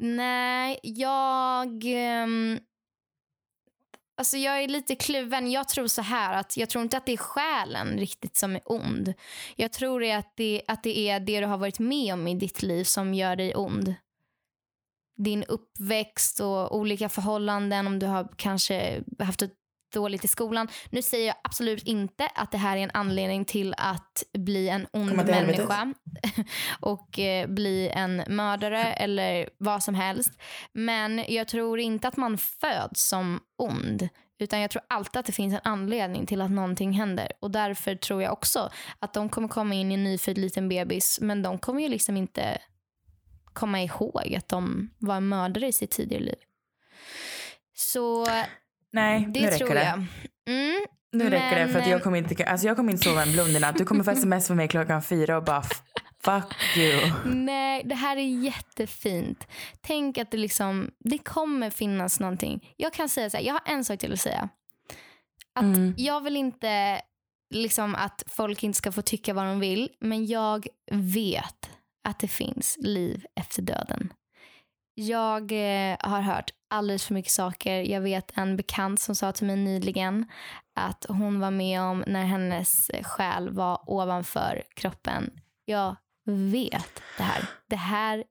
[0.00, 1.82] nej, jag...
[1.84, 2.58] ehm,
[4.16, 5.50] Alltså jag är lite kluven.
[5.50, 8.62] Jag tror så här att jag tror inte att det är själen riktigt som är
[8.64, 9.14] ond.
[9.56, 12.34] Jag tror det att det, att det är det du har varit med om i
[12.34, 13.94] ditt liv som gör dig ond.
[15.16, 19.50] Din uppväxt och olika förhållanden, om du har kanske haft det
[19.92, 20.68] dåligt i skolan.
[20.90, 24.86] Nu säger jag absolut inte att det här är en anledning till att bli en
[24.92, 25.94] ond människa
[26.80, 30.32] och eh, bli en mördare eller vad som helst.
[30.72, 34.08] Men jag tror inte att man föds som ond.
[34.38, 37.32] Utan jag tror alltid att det finns en anledning till att någonting händer.
[37.40, 41.18] Och därför tror jag också att de kommer komma in i en nyfödd liten bebis.
[41.20, 42.58] Men de kommer ju liksom inte
[43.52, 46.38] komma ihåg att de var en mördare i sitt tidigare liv.
[47.74, 48.26] Så
[48.92, 49.84] Nej, det nu räcker tror det.
[49.84, 49.94] jag.
[50.54, 50.80] Mm,
[51.12, 53.32] Nu räcker det för att Men, jag kommer inte, alltså jag kommer inte sova en
[53.32, 53.78] blund i natt.
[53.78, 55.62] Du kommer få sms för mig klockan fyra och bara
[56.24, 57.10] fuck you.
[57.24, 59.46] Nej, det här är jättefint.
[59.80, 62.72] Tänk att det liksom, det kommer finnas någonting.
[62.76, 64.48] Jag kan säga så här, jag har en sak till att säga.
[65.54, 65.94] Att Mm.
[65.96, 67.00] Jag vill inte
[67.54, 71.70] liksom att folk inte ska få tycka vad de vill, men jag vet
[72.08, 74.12] att det finns liv efter döden.
[74.94, 77.80] Jag eh, har hört alldeles för mycket saker.
[77.80, 80.26] Jag vet en bekant som sa till mig nyligen
[80.74, 85.30] att hon var med om när hennes själ var ovanför kroppen.
[85.64, 85.96] Jag
[86.52, 87.44] vet det här.
[87.68, 88.24] Det här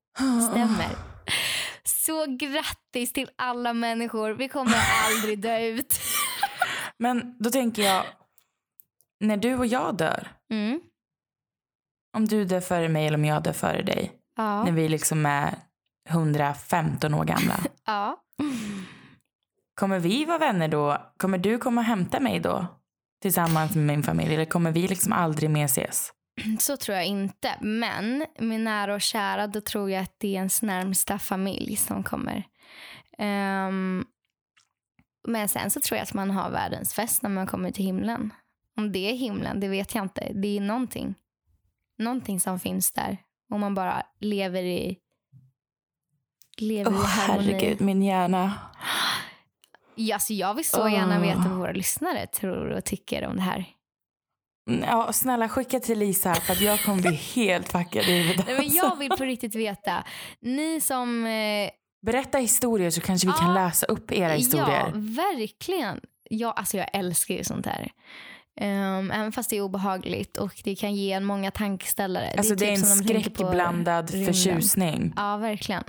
[0.51, 0.89] stämmer.
[1.83, 4.31] Så grattis till alla människor.
[4.31, 4.77] Vi kommer
[5.07, 5.99] aldrig dö ut.
[6.97, 8.03] Men då tänker jag,
[9.19, 10.81] när du och jag dör, Mm.
[12.17, 14.63] om du dör före mig eller om jag dör före dig, Ja.
[14.63, 15.55] när vi liksom är
[16.09, 17.55] 115 år gamla.
[17.85, 18.19] ja.
[19.75, 21.11] Kommer vi vara vänner då?
[21.17, 22.67] Kommer du komma och hämta mig då?
[23.21, 24.33] Tillsammans med min familj?
[24.33, 26.11] Eller kommer vi liksom aldrig mer ses?
[26.59, 27.55] Så tror jag inte.
[27.61, 32.03] Men min nära och kära, då tror jag att det är ens närmsta familj som
[32.03, 32.43] kommer.
[33.17, 34.05] Um,
[35.27, 38.33] men sen så tror jag att man har världens fest när man kommer till himlen.
[38.77, 40.31] Om det är himlen, det vet jag inte.
[40.33, 41.15] Det är någonting.
[41.97, 43.17] Någonting som finns där.
[43.53, 44.97] Om man bara lever i
[46.61, 47.51] lever Åh i harmoni.
[47.53, 48.53] herregud, min hjärna.
[49.95, 53.41] Ja, alltså jag vill så gärna veta vad våra lyssnare tror och tycker om det
[53.41, 53.65] här.
[54.69, 58.45] Mm, Ja, snälla skicka till Lisa för att jag kommer bli helt packad i huvudet.
[58.47, 60.03] Nej, men jag vill på riktigt veta.
[60.41, 61.25] Ni som...
[61.25, 61.69] Eh,
[62.05, 63.65] Berätta historier så kanske vi kan Ja.
[63.65, 64.91] läsa upp era ja, historier.
[64.95, 65.99] verkligen.
[66.29, 67.91] Ja, alltså jag älskar ju sånt här.
[68.61, 72.33] Um, även fast det är obehagligt och det kan ge en många tankeställare.
[72.37, 75.13] Alltså det är typ en man tänker på skräckblandad förtjusning.
[75.15, 75.83] Ja, verkligen.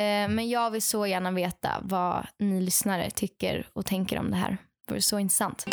[0.00, 4.36] Eh, men jag vill så gärna veta vad ni lyssnare tycker och tänker om det
[4.36, 4.50] här.
[4.86, 5.66] Det vore så intressant.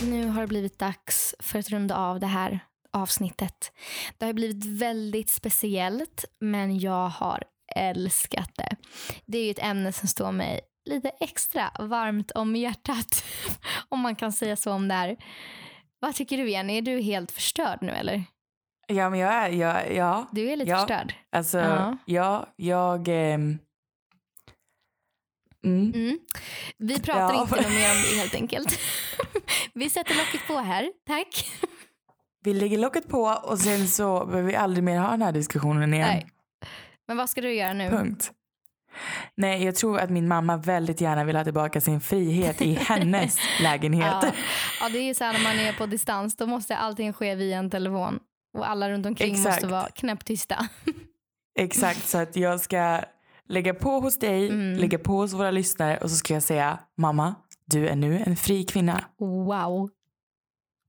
[0.00, 2.60] Nu har det blivit dags för att runda av det här
[2.92, 3.72] avsnittet.
[4.18, 7.42] Det har blivit väldigt speciellt, men jag har
[7.76, 8.76] älskat det.
[9.26, 13.24] Det är ju ett ämne som står mig lite extra varmt om hjärtat,
[13.88, 15.16] om man kan säga så om det här.
[16.00, 16.78] Vad tycker du Jenny?
[16.78, 18.24] Är du helt förstörd nu eller?
[18.86, 20.26] Ja, men jag är, jag, ja.
[20.32, 20.78] Du är lite Ja.
[20.78, 21.14] förstörd.
[21.32, 21.96] Alltså, Ja.
[22.06, 23.08] ja, jag...
[23.08, 23.58] ehm,
[25.64, 25.92] mm.
[25.94, 26.18] Mm.
[26.78, 27.42] Vi pratar Ja.
[27.42, 28.78] inte mer om det helt enkelt.
[29.74, 30.92] Vi sätter locket på här.
[31.06, 31.50] Tack.
[32.44, 35.94] Vi lägger locket på och sen så behöver vi aldrig mer ha den här diskussionen
[35.94, 36.08] igen.
[36.08, 36.26] Nej.
[37.08, 37.90] Men vad ska du göra nu?
[37.90, 38.32] Punkt.
[39.34, 43.38] Nej, jag tror att min mamma väldigt gärna vill ha tillbaka sin frihet i hennes
[43.62, 44.14] lägenhet.
[44.22, 44.32] Ja.
[44.80, 46.36] ja, det är ju så här när man är på distans.
[46.36, 48.18] Då måste allting ske via en telefon.
[48.58, 49.46] Och alla runt omkring Exakt.
[49.56, 50.68] måste vara knäpptysta.
[51.58, 53.00] Exakt, så att jag ska
[53.48, 54.78] lägga på hos dig, Mm.
[54.78, 57.34] lägga på hos våra lyssnare och så ska jag säga mamma,
[57.64, 59.04] du är nu en fri kvinna.
[59.18, 59.90] Wow.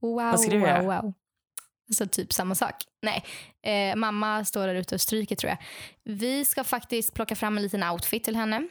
[0.01, 1.01] Wow, Vad ska du wow, göra?
[1.01, 1.13] wow.
[1.89, 2.75] Alltså typ samma sak.
[3.01, 3.23] Nej,
[3.63, 5.57] eh, mamma står där ute och stryker tror jag.
[6.03, 8.67] Vi ska faktiskt plocka fram en liten outfit till henne.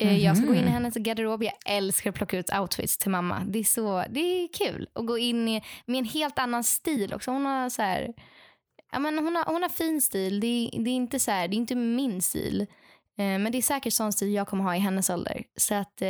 [0.00, 0.72] Eh, Jag ska gå in i Mhm.
[0.72, 1.42] hennes garderob.
[1.42, 3.42] Jag älskar att plocka ut outfits till mamma.
[3.46, 7.14] Det är, så, det är kul att gå in i, med en helt annan stil
[7.14, 7.30] också.
[7.30, 8.14] Hon har så här,
[8.92, 10.40] ja, men hon har, hon har fin stil.
[10.40, 12.66] Det är, det är inte så här, det är inte min stil.
[13.18, 15.42] Eh, Men det är säkert sån stil jag kommer ha i hennes ålder.
[15.56, 16.08] Så att eh,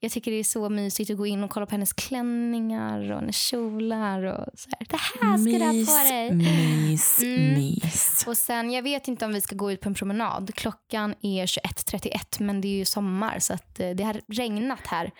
[0.00, 3.18] jag tycker det är så mysigt att gå in och kolla på hennes klänningar och
[3.20, 4.86] hennes kjolar och så här.
[4.88, 6.32] Det här ska du ha på dig.
[6.32, 7.54] mys, Mm.
[7.54, 8.24] mys.
[8.26, 10.54] Och sen, jag vet inte om vi ska gå ut på en promenad.
[10.54, 15.10] Klockan är 21.31 men det är ju sommar så att eh, det har regnat här.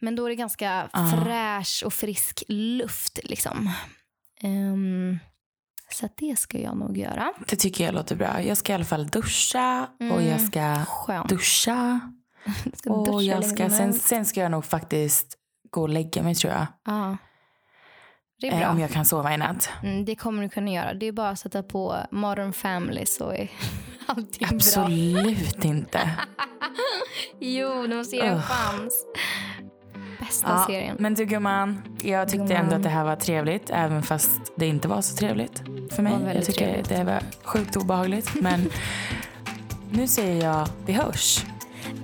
[0.00, 1.10] Men då är det ganska Ah.
[1.10, 3.70] fräsch och frisk luft liksom.
[4.42, 5.18] Ehm,
[5.94, 7.32] så det ska jag nog göra.
[7.48, 8.42] Det tycker jag låter bra.
[8.42, 10.26] Jag ska i alla fall duscha och Mm.
[10.26, 11.28] jag ska Skönt.
[11.28, 12.00] duscha.
[12.74, 15.38] Ska Och duscha jag ska, sen, sen ska jag nog faktiskt
[15.70, 16.66] gå och lägga mig tror jag.
[16.84, 17.16] Ja.
[18.40, 18.68] Det är Eh, bra.
[18.70, 19.68] om jag kan sova i natt.
[19.82, 20.94] Mm, det kommer du kunna göra.
[20.94, 23.50] Det är bara att sätta på Modern Family så är
[24.06, 24.56] allting bra.
[24.56, 26.10] Absolut inte.
[27.40, 29.04] Jo, ge det en chans.
[30.26, 30.96] Bästa Ja, serien.
[31.00, 32.62] men du gumman, jag tyckte Gumman.
[32.64, 36.12] ändå att det här var trevligt även fast det inte var så trevligt för mig.
[36.34, 36.88] Jag tycker trevligt.
[36.88, 38.70] det var sjukt obehagligt men
[39.90, 41.44] nu säger jag vi hörs.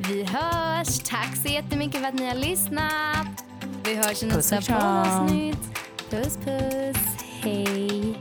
[0.09, 0.99] Vi hörs.
[0.99, 3.45] Tack så jättemycket för att ni har lyssnat.
[3.85, 5.59] Vi hörs i nästa poddavsnitt.
[6.11, 6.97] Puss puss.
[7.43, 8.15] Hej.